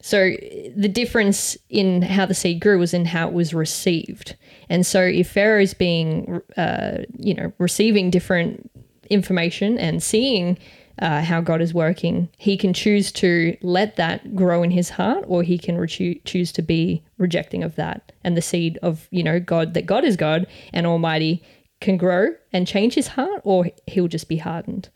So 0.02 0.32
the 0.78 0.88
difference 0.88 1.58
in 1.70 2.02
how 2.04 2.26
the 2.26 2.34
seed 2.34 2.62
grew 2.62 2.80
was 2.80 2.94
in 2.94 3.04
how 3.04 3.28
it 3.28 3.34
was 3.34 3.54
received. 3.54 4.38
And 4.70 4.86
so 4.86 5.02
if 5.02 5.30
Pharaoh's 5.30 5.74
being, 5.74 6.40
uh, 6.56 7.00
you 7.18 7.34
know, 7.34 7.52
receiving 7.58 8.12
different 8.12 8.72
information 9.10 9.78
and 9.78 10.02
seeing 10.02 10.58
uh, 11.00 11.22
how 11.22 11.42
God 11.42 11.62
is 11.62 11.74
working, 11.74 12.30
he 12.38 12.58
can 12.58 12.74
choose 12.74 13.12
to 13.14 13.56
let 13.62 13.98
that 13.98 14.36
grow 14.36 14.64
in 14.64 14.72
his 14.72 14.90
heart, 14.90 15.24
or 15.28 15.44
he 15.44 15.58
can 15.58 15.78
re- 15.78 16.22
choose 16.26 16.52
to 16.52 16.62
be 16.62 17.04
rejecting 17.18 17.64
of 17.64 17.76
that. 17.76 18.12
And 18.24 18.36
the 18.36 18.42
seed 18.42 18.80
of 18.82 19.08
you 19.12 19.24
know 19.24 19.40
God 19.40 19.74
that 19.76 19.86
God 19.86 20.04
is 20.04 20.18
God 20.18 20.48
and 20.74 20.88
Almighty 20.88 21.44
can 21.80 21.98
grow 21.98 22.30
and 22.52 22.66
change 22.68 22.96
his 22.96 23.10
heart, 23.10 23.42
or 23.44 23.68
he'll 23.86 24.08
just 24.08 24.28
be 24.28 24.38
hardened. 24.38 24.90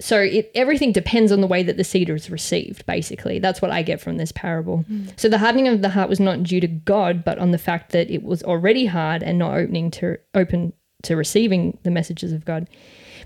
So 0.00 0.20
it, 0.20 0.50
everything 0.54 0.92
depends 0.92 1.30
on 1.32 1.40
the 1.40 1.46
way 1.46 1.62
that 1.62 1.76
the 1.76 1.84
seed 1.84 2.10
is 2.10 2.28
received. 2.30 2.84
Basically, 2.86 3.38
that's 3.38 3.62
what 3.62 3.70
I 3.70 3.82
get 3.82 4.00
from 4.00 4.16
this 4.16 4.32
parable. 4.32 4.84
So 5.16 5.28
the 5.28 5.38
hardening 5.38 5.68
of 5.68 5.82
the 5.82 5.88
heart 5.90 6.08
was 6.08 6.20
not 6.20 6.42
due 6.42 6.60
to 6.60 6.66
God, 6.68 7.24
but 7.24 7.38
on 7.38 7.52
the 7.52 7.58
fact 7.58 7.92
that 7.92 8.10
it 8.10 8.22
was 8.22 8.42
already 8.42 8.86
hard 8.86 9.22
and 9.22 9.38
not 9.38 9.54
opening 9.54 9.90
to 9.92 10.18
open 10.34 10.72
to 11.04 11.16
receiving 11.16 11.78
the 11.82 11.90
messages 11.90 12.32
of 12.32 12.44
God. 12.44 12.68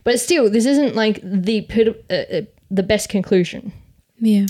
But 0.05 0.21
still, 0.21 0.51
this 0.51 0.67
isn't 0.67 0.95
like 0.95 1.21
the 1.23 1.67
uh, 2.11 2.14
uh, 2.14 2.43
the 2.71 2.83
best 2.83 3.09
conclusion. 3.09 3.73
Yeah. 4.19 4.47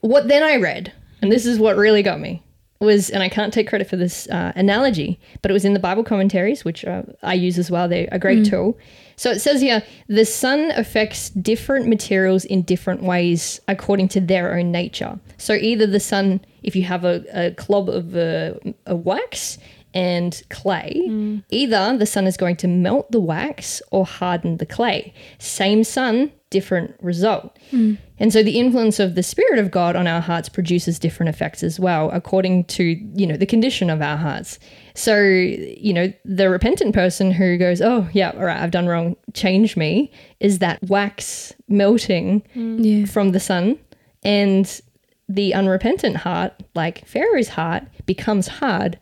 What 0.00 0.28
then 0.28 0.42
I 0.42 0.56
read, 0.56 0.92
and 1.22 1.32
this 1.32 1.46
is 1.46 1.58
what 1.58 1.76
really 1.76 2.02
got 2.02 2.20
me, 2.20 2.42
was, 2.80 3.10
and 3.10 3.22
I 3.22 3.28
can't 3.28 3.52
take 3.52 3.68
credit 3.68 3.88
for 3.88 3.96
this 3.96 4.28
uh, 4.28 4.52
analogy, 4.54 5.18
but 5.42 5.50
it 5.50 5.54
was 5.54 5.64
in 5.64 5.72
the 5.72 5.80
Bible 5.80 6.04
commentaries, 6.04 6.64
which 6.64 6.84
uh, 6.84 7.02
I 7.22 7.34
use 7.34 7.58
as 7.58 7.70
well. 7.70 7.88
They're 7.88 8.08
a 8.12 8.18
great 8.18 8.44
tool. 8.44 8.78
So 9.16 9.30
it 9.30 9.40
says 9.40 9.62
here 9.62 9.82
the 10.08 10.26
sun 10.26 10.72
affects 10.72 11.30
different 11.30 11.88
materials 11.88 12.44
in 12.44 12.62
different 12.62 13.02
ways 13.02 13.60
according 13.66 14.08
to 14.08 14.20
their 14.20 14.56
own 14.56 14.70
nature. 14.70 15.18
So 15.38 15.54
either 15.54 15.86
the 15.86 16.00
sun, 16.00 16.40
if 16.62 16.76
you 16.76 16.82
have 16.82 17.04
a, 17.04 17.24
a 17.32 17.50
club 17.52 17.88
of 17.88 18.14
uh, 18.14 18.54
a 18.84 18.94
wax 18.94 19.58
and 19.96 20.42
clay, 20.50 20.92
mm. 21.08 21.42
either 21.50 21.96
the 21.96 22.04
sun 22.04 22.26
is 22.26 22.36
going 22.36 22.54
to 22.56 22.68
melt 22.68 23.10
the 23.10 23.18
wax 23.18 23.80
or 23.90 24.04
harden 24.04 24.58
the 24.58 24.66
clay. 24.66 25.14
Same 25.38 25.82
sun, 25.84 26.30
different 26.50 26.94
result. 27.00 27.58
Mm. 27.72 27.96
And 28.18 28.30
so 28.30 28.42
the 28.42 28.60
influence 28.60 29.00
of 29.00 29.14
the 29.14 29.22
spirit 29.22 29.58
of 29.58 29.70
God 29.70 29.96
on 29.96 30.06
our 30.06 30.20
hearts 30.20 30.50
produces 30.50 30.98
different 30.98 31.30
effects 31.30 31.62
as 31.62 31.80
well 31.80 32.10
according 32.12 32.64
to, 32.64 32.84
you 32.84 33.26
know, 33.26 33.38
the 33.38 33.46
condition 33.46 33.88
of 33.88 34.02
our 34.02 34.18
hearts. 34.18 34.58
So, 34.92 35.18
you 35.18 35.94
know, 35.94 36.12
the 36.26 36.50
repentant 36.50 36.94
person 36.94 37.30
who 37.30 37.56
goes, 37.56 37.80
"Oh, 37.80 38.06
yeah, 38.12 38.32
all 38.32 38.44
right, 38.44 38.62
I've 38.62 38.70
done 38.70 38.88
wrong, 38.88 39.16
change 39.32 39.78
me," 39.78 40.12
is 40.40 40.58
that 40.58 40.78
wax 40.82 41.54
melting 41.68 42.42
mm. 42.54 42.84
Yeah. 42.84 43.06
from 43.06 43.30
the 43.30 43.40
sun 43.40 43.78
and 44.22 44.80
the 45.26 45.54
unrepentant 45.54 46.18
heart, 46.18 46.52
like 46.74 47.06
Pharaoh's 47.06 47.48
heart, 47.48 47.84
becomes 48.04 48.46
hard 48.46 48.98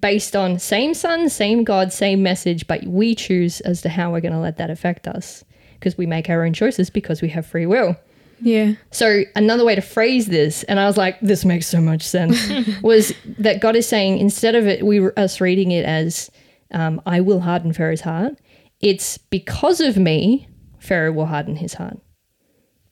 based 0.00 0.34
on 0.34 0.58
same 0.58 0.94
sun, 0.94 1.28
same 1.28 1.64
God, 1.64 1.92
same 1.92 2.22
message, 2.22 2.66
but 2.66 2.84
we 2.84 3.14
choose 3.14 3.60
as 3.60 3.82
to 3.82 3.88
how 3.88 4.10
we're 4.12 4.20
going 4.20 4.32
to 4.32 4.40
let 4.40 4.56
that 4.58 4.70
affect 4.70 5.06
us 5.06 5.44
because 5.74 5.96
we 5.96 6.06
make 6.06 6.28
our 6.28 6.44
own 6.44 6.52
choices 6.52 6.90
because 6.90 7.22
we 7.22 7.28
have 7.28 7.46
free 7.46 7.66
will. 7.66 7.96
Yeah. 8.40 8.72
So 8.90 9.22
another 9.34 9.64
way 9.64 9.74
to 9.74 9.80
phrase 9.80 10.26
this, 10.26 10.62
and 10.64 10.78
I 10.78 10.86
was 10.86 10.96
like, 10.96 11.18
this 11.20 11.44
makes 11.44 11.66
so 11.66 11.80
much 11.80 12.02
sense, 12.02 12.38
was 12.82 13.12
that 13.38 13.60
God 13.60 13.76
is 13.76 13.88
saying 13.88 14.18
instead 14.18 14.54
of 14.54 14.66
it, 14.66 14.84
we 14.84 15.00
were 15.00 15.18
us 15.18 15.40
reading 15.40 15.70
it 15.70 15.84
as, 15.86 16.30
um, 16.72 17.00
"I 17.06 17.20
will 17.20 17.40
harden 17.40 17.72
Pharaoh's 17.72 18.02
heart." 18.02 18.34
It's 18.80 19.16
because 19.16 19.80
of 19.80 19.96
me, 19.96 20.48
Pharaoh 20.78 21.12
will 21.12 21.26
harden 21.26 21.56
his 21.56 21.74
heart, 21.74 21.98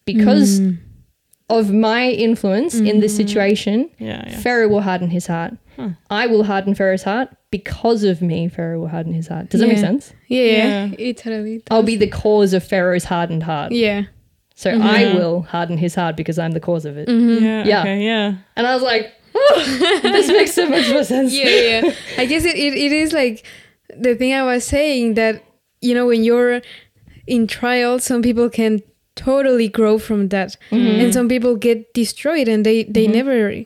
because 0.07 0.61
of 1.51 1.71
my 1.73 2.09
influence 2.09 2.77
in 2.77 3.01
this 3.01 3.15
situation. 3.15 3.91
Yeah, 3.99 4.25
yeah. 4.27 4.39
Pharaoh 4.39 4.69
will 4.69 4.81
harden 4.81 5.11
his 5.11 5.27
heart. 5.27 5.59
Hmm. 5.77 5.89
I 6.11 6.27
will 6.27 6.45
harden 6.45 6.75
Pharaoh's 6.75 7.03
heart 7.03 7.31
because 7.51 8.05
of 8.05 8.23
me. 8.23 8.49
Pharaoh 8.49 8.81
will 8.81 8.89
harden 8.89 9.13
his 9.13 9.29
heart. 9.29 9.51
Does 9.51 9.61
that 9.61 9.67
make 9.67 9.79
sense? 9.79 10.13
Yeah. 10.29 10.43
Yeah. 10.43 10.85
yeah. 10.87 10.95
It 10.99 11.17
totally. 11.19 11.63
I'll 11.71 11.83
be 11.83 11.97
the 11.97 12.09
cause 12.09 12.53
of 12.53 12.65
Pharaoh's 12.65 13.05
hardened 13.05 13.43
heart. 13.43 13.73
Yeah. 13.73 14.05
So 14.55 14.71
mm-hmm. 14.71 14.83
I 14.83 15.15
will 15.15 15.43
harden 15.43 15.77
his 15.77 15.95
heart 15.95 16.17
because 16.17 16.39
I'm 16.39 16.53
the 16.53 16.61
cause 16.61 16.85
of 16.85 16.97
it. 16.97 17.09
Mm-hmm. 17.09 17.45
Yeah. 17.45 17.65
Yeah. 17.65 17.81
Okay. 17.81 18.05
Yeah. 18.05 18.35
And 18.57 18.67
I 18.67 18.75
was 18.75 18.83
like, 18.83 19.13
oh, 19.35 20.01
this 20.03 20.29
makes 20.29 20.55
so 20.55 20.69
much 20.69 20.89
more 20.91 21.03
sense. 21.03 21.35
yeah, 21.35 21.81
yeah. 21.81 21.95
I 22.17 22.25
guess 22.25 22.45
it, 22.45 22.57
it, 22.57 22.75
it 22.75 22.93
is 22.93 23.13
like 23.13 23.45
the 23.97 24.15
thing 24.15 24.33
I 24.33 24.45
was 24.45 24.65
saying 24.65 25.15
that, 25.15 25.45
you 25.81 25.93
know, 25.93 26.07
when 26.07 26.23
you're 26.23 26.63
in 27.27 27.49
trial, 27.49 27.99
some 27.99 28.23
people 28.23 28.49
can 28.49 28.81
totally 29.17 29.69
grow 29.69 29.99
from 29.99 30.29
that. 30.29 30.57
Mm-hmm. 30.71 31.01
And 31.01 31.13
some 31.13 31.29
people 31.29 31.57
get 31.57 31.93
destroyed 31.95 32.47
and 32.47 32.65
they, 32.65 32.85
they 32.85 33.09
never 33.09 33.65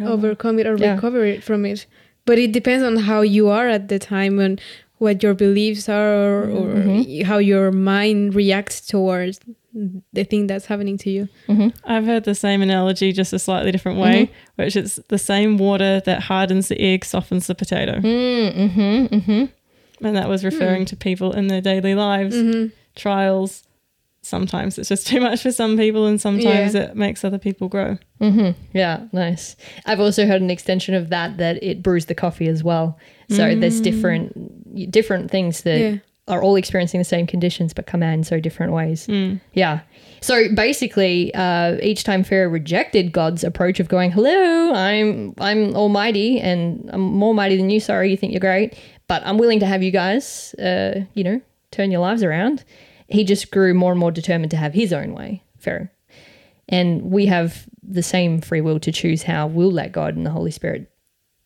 overcome 0.00 0.58
it 0.58 0.66
or 0.66 0.76
Yeah. 0.76 0.94
recover 0.94 1.24
it 1.24 1.42
from 1.42 1.64
it. 1.64 1.86
But 2.24 2.38
it 2.38 2.52
depends 2.52 2.84
on 2.84 2.96
how 2.96 3.22
you 3.22 3.48
are 3.48 3.68
at 3.68 3.88
the 3.88 3.98
time 3.98 4.38
and 4.38 4.60
what 4.98 5.22
your 5.22 5.34
beliefs 5.34 5.88
are 5.88 6.12
or, 6.12 6.42
or 6.42 6.74
mm-hmm. 6.74 7.24
how 7.24 7.38
your 7.38 7.72
mind 7.72 8.34
reacts 8.34 8.82
towards 8.86 9.40
the 10.12 10.24
thing 10.24 10.46
that's 10.46 10.66
happening 10.66 10.98
to 10.98 11.10
you. 11.10 11.28
Mm-hmm. 11.48 11.68
I've 11.84 12.04
heard 12.04 12.24
the 12.24 12.34
same 12.34 12.60
analogy, 12.60 13.12
just 13.12 13.32
a 13.32 13.38
slightly 13.38 13.72
different 13.72 13.98
way, 13.98 14.26
mm-hmm. 14.26 14.62
which 14.62 14.76
is 14.76 15.00
the 15.08 15.18
same 15.18 15.58
water 15.58 16.00
that 16.04 16.22
hardens 16.24 16.68
the 16.68 16.80
egg 16.80 17.04
softens 17.04 17.46
the 17.46 17.54
potato. 17.54 17.94
Mm, 18.00 18.54
mm-hmm, 18.54 19.14
mm-hmm. 19.14 20.06
And 20.06 20.16
that 20.16 20.28
was 20.28 20.44
referring 20.44 20.82
hmm. 20.82 20.86
to 20.86 20.96
people 20.96 21.32
in 21.32 21.48
their 21.48 21.60
daily 21.60 21.94
lives, 21.94 22.36
trials. 22.96 23.64
Sometimes 24.22 24.78
it's 24.78 24.88
just 24.88 25.06
too 25.12 25.20
much 25.20 25.42
for 25.42 25.50
some 25.52 25.76
people, 25.76 26.06
and 26.06 26.20
sometimes 26.20 26.74
Yeah. 26.74 26.82
it 26.82 26.96
makes 26.96 27.24
other 27.24 27.38
people 27.38 27.68
grow. 27.68 27.98
Yeah, 28.74 29.06
nice. 29.12 29.56
I've 29.86 30.00
also 30.00 30.26
heard 30.26 30.42
an 30.42 30.50
extension 30.50 30.94
of 30.94 31.08
that 31.10 31.38
that 31.38 31.62
it 31.62 31.82
brews 31.82 32.06
the 32.06 32.14
coffee 32.14 32.48
as 32.48 32.62
well. 32.62 32.98
So 33.30 33.54
there's 33.54 33.80
different 33.80 34.90
different 34.90 35.30
things 35.30 35.62
that 35.62 35.78
Yeah. 35.80 35.96
are 36.28 36.42
all 36.42 36.56
experiencing 36.56 37.00
the 37.00 37.04
same 37.04 37.26
conditions 37.26 37.72
but 37.72 37.86
come 37.86 38.02
out 38.02 38.12
in 38.14 38.22
so 38.24 38.38
different 38.40 38.72
ways. 38.72 39.08
Yeah. 39.54 39.80
So 40.20 40.52
basically, 40.54 41.32
uh, 41.34 41.76
each 41.82 42.04
time 42.04 42.22
Pharaoh 42.24 42.50
rejected 42.50 43.10
God's 43.12 43.42
approach 43.42 43.80
of 43.80 43.88
going, 43.88 44.10
"Hello, 44.10 44.72
I'm 44.74 45.32
I'm 45.38 45.74
Almighty 45.74 46.38
and 46.40 46.88
I'm 46.92 47.00
more 47.00 47.34
mighty 47.34 47.56
than 47.56 47.70
you. 47.70 47.80
Sorry, 47.80 48.10
you 48.10 48.18
think 48.18 48.32
you're 48.32 48.40
great, 48.40 48.74
but 49.08 49.22
I'm 49.24 49.38
willing 49.38 49.60
to 49.60 49.66
have 49.66 49.82
you 49.82 49.90
guys, 49.90 50.54
uh, 50.58 51.00
you 51.14 51.24
know, 51.24 51.40
turn 51.70 51.90
your 51.90 52.00
lives 52.02 52.22
around." 52.22 52.64
He 53.10 53.24
just 53.24 53.50
grew 53.50 53.74
more 53.74 53.92
and 53.92 54.00
more 54.00 54.10
determined 54.12 54.50
to 54.52 54.56
have 54.56 54.72
his 54.74 54.92
own 54.92 55.12
way, 55.12 55.42
Pharaoh. 55.58 55.88
And 56.68 57.02
we 57.10 57.26
have 57.26 57.66
the 57.82 58.02
same 58.02 58.40
free 58.40 58.60
will 58.60 58.78
to 58.80 58.92
choose 58.92 59.24
how 59.24 59.46
we'll 59.48 59.72
let 59.72 59.90
God 59.92 60.16
and 60.16 60.24
the 60.24 60.30
Holy 60.30 60.52
Spirit 60.52 60.90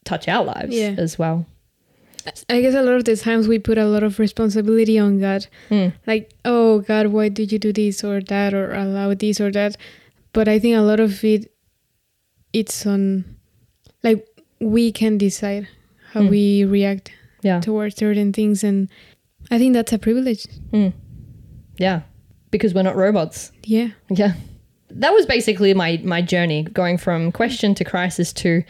touch 0.05 0.29
our 0.29 0.45
lives 0.45 0.75
Yeah. 0.77 0.95
as 0.99 1.19
well. 1.19 1.47
I 2.49 2.61
guess 2.63 2.75
a 2.75 2.83
lot 2.83 2.95
of 2.95 3.05
the 3.05 3.17
times 3.17 3.49
we 3.49 3.59
put 3.59 3.77
a 3.79 3.85
lot 3.87 4.03
of 4.03 4.19
responsibility 4.19 4.99
on 4.99 5.21
God. 5.21 5.47
Like, 6.07 6.33
oh, 6.45 6.81
God, 6.81 7.09
why 7.09 7.29
did 7.29 7.53
you 7.53 7.59
do 7.59 7.73
this 7.73 8.03
or 8.05 8.21
that 8.21 8.53
or 8.55 8.73
allow 8.73 9.13
this 9.15 9.41
or 9.41 9.51
that? 9.53 9.77
But 10.33 10.49
I 10.49 10.59
think 10.59 10.77
a 10.77 10.81
lot 10.81 11.01
of 11.01 11.23
it, 11.25 11.51
it's 12.53 12.87
on, 12.87 13.25
like, 14.03 14.27
we 14.61 14.91
can 14.93 15.19
decide 15.19 15.69
how 16.13 16.23
Mm. 16.23 16.31
we 16.31 16.65
react 16.65 17.11
Yeah. 17.43 17.61
towards 17.61 17.97
certain 17.97 18.33
things. 18.33 18.65
And 18.65 18.89
I 19.51 19.59
think 19.59 19.75
that's 19.75 19.93
a 19.93 19.99
privilege. 19.99 20.47
Yeah. 21.77 22.03
Because 22.51 22.75
we're 22.75 22.83
not 22.83 22.97
robots. 22.97 23.51
Yeah. 23.65 23.89
Yeah. 24.11 24.35
That 24.91 25.13
was 25.13 25.27
basically 25.27 25.75
my 25.75 26.01
my 26.05 26.23
journey 26.23 26.63
going 26.63 26.99
from 26.99 27.33
question 27.33 27.75
to 27.77 27.85
crisis 27.85 28.33
to 28.35 28.63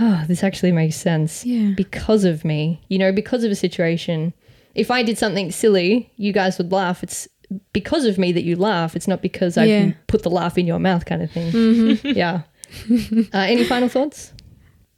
oh, 0.00 0.24
this 0.26 0.42
actually 0.42 0.72
makes 0.72 0.96
sense. 0.96 1.44
Yeah. 1.44 1.72
Because 1.76 2.24
of 2.24 2.44
me, 2.44 2.82
you 2.88 2.98
know, 2.98 3.12
because 3.12 3.44
of 3.44 3.50
a 3.50 3.54
situation. 3.56 4.32
If 4.74 4.90
I 4.90 5.02
did 5.02 5.16
something 5.16 5.50
silly, 5.50 6.12
you 6.16 6.32
guys 6.32 6.58
would 6.58 6.70
laugh. 6.70 7.02
It's 7.02 7.28
because 7.72 8.04
of 8.04 8.18
me 8.18 8.32
that 8.32 8.44
you 8.44 8.56
laugh. 8.56 8.94
It's 8.96 9.08
not 9.08 9.22
because 9.22 9.56
I've 9.56 9.94
put 10.06 10.22
the 10.22 10.30
laugh 10.30 10.58
in 10.58 10.66
your 10.66 10.78
mouth 10.78 11.04
kind 11.06 11.22
of 11.22 11.30
thing. 11.30 11.98
Yeah. 12.16 12.42
uh, 12.90 13.38
any 13.38 13.64
final 13.64 13.88
thoughts? 13.88 14.32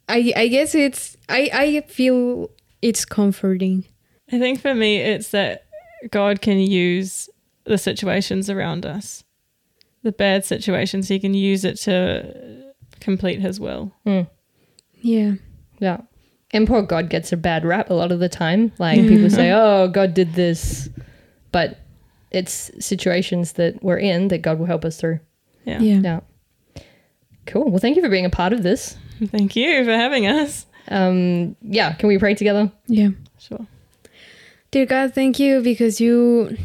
I, 0.08 0.32
I 0.34 0.48
guess 0.48 0.74
it's, 0.74 1.16
I, 1.28 1.50
I 1.52 1.80
feel 1.82 2.50
it's 2.80 3.04
comforting. 3.04 3.84
I 4.32 4.38
think 4.38 4.60
for 4.60 4.74
me, 4.74 4.96
it's 4.96 5.30
that 5.30 5.66
God 6.10 6.40
can 6.40 6.58
use 6.58 7.28
the 7.68 7.78
situations 7.78 8.48
around 8.50 8.86
us, 8.86 9.24
the 10.02 10.12
bad 10.12 10.44
situations, 10.44 11.08
He 11.08 11.18
can 11.18 11.34
use 11.34 11.64
it 11.64 11.76
to 11.80 12.72
complete 13.00 13.40
His 13.40 13.60
will. 13.60 13.92
Yeah. 15.00 15.34
Yeah. 15.78 15.98
And 16.50 16.66
poor 16.66 16.82
God 16.82 17.10
gets 17.10 17.32
a 17.32 17.36
bad 17.36 17.64
rap 17.64 17.90
a 17.90 17.94
lot 17.94 18.10
of 18.10 18.20
the 18.20 18.28
time. 18.28 18.72
Like 18.78 19.00
people 19.00 19.30
say, 19.30 19.52
oh, 19.52 19.88
God 19.88 20.14
did 20.14 20.32
this. 20.34 20.88
But 21.52 21.78
it's 22.30 22.70
situations 22.84 23.52
that 23.54 23.82
we're 23.82 23.98
in 23.98 24.28
that 24.28 24.42
God 24.42 24.58
will 24.58 24.66
help 24.66 24.84
us 24.84 24.98
through. 24.98 25.20
Yeah. 25.64 25.80
Yeah. 25.80 26.00
Yeah. 26.00 26.20
Cool. 27.46 27.70
Well, 27.70 27.78
thank 27.78 27.96
you 27.96 28.02
for 28.02 28.08
being 28.08 28.24
a 28.24 28.30
part 28.30 28.52
of 28.52 28.62
this. 28.62 28.96
Thank 29.26 29.56
you 29.56 29.84
for 29.84 29.92
having 29.92 30.26
us. 30.26 30.66
Um, 30.88 31.56
yeah, 31.62 31.92
can 31.94 32.08
we 32.08 32.18
pray 32.18 32.34
together? 32.34 32.70
Yeah. 32.86 33.08
Sure. 33.38 33.66
Dear 34.70 34.86
God, 34.86 35.14
thank 35.14 35.38
you 35.38 35.60
because 35.62 36.00
you 36.00 36.56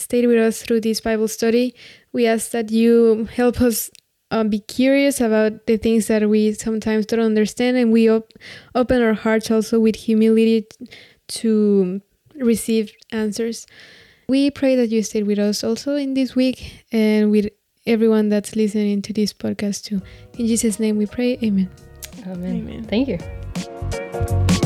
stayed 0.00 0.26
with 0.26 0.38
us 0.38 0.62
through 0.62 0.80
this 0.80 1.00
Bible 1.00 1.28
study. 1.28 1.74
We 2.12 2.26
ask 2.26 2.50
that 2.50 2.70
you 2.70 3.28
help 3.34 3.60
us 3.60 3.90
uh, 4.30 4.44
be 4.44 4.60
curious 4.60 5.20
about 5.20 5.66
the 5.66 5.76
things 5.76 6.06
that 6.06 6.28
we 6.28 6.52
sometimes 6.52 7.06
don't 7.06 7.20
understand, 7.20 7.76
and 7.76 7.92
we 7.92 8.08
op- 8.08 8.32
open 8.74 9.02
our 9.02 9.14
hearts 9.14 9.50
also 9.50 9.80
with 9.80 9.96
humility 9.96 10.66
to 11.28 12.00
receive 12.36 12.92
answers. 13.12 13.66
We 14.28 14.50
pray 14.50 14.76
that 14.76 14.90
you 14.90 15.02
stayed 15.02 15.26
with 15.26 15.38
us 15.38 15.64
also 15.64 15.96
in 15.96 16.14
this 16.14 16.36
week 16.36 16.84
and 16.92 17.30
with 17.30 17.48
everyone 17.86 18.28
that's 18.28 18.54
listening 18.54 19.02
to 19.02 19.12
this 19.12 19.32
podcast 19.32 19.84
too. 19.84 20.00
In 20.38 20.46
Jesus' 20.46 20.78
name 20.78 20.96
we 20.96 21.06
pray. 21.06 21.38
Amen. 21.42 21.68
Amen. 22.26 22.56
Amen. 22.56 22.84
Thank 22.84 23.08
you. 23.08 24.59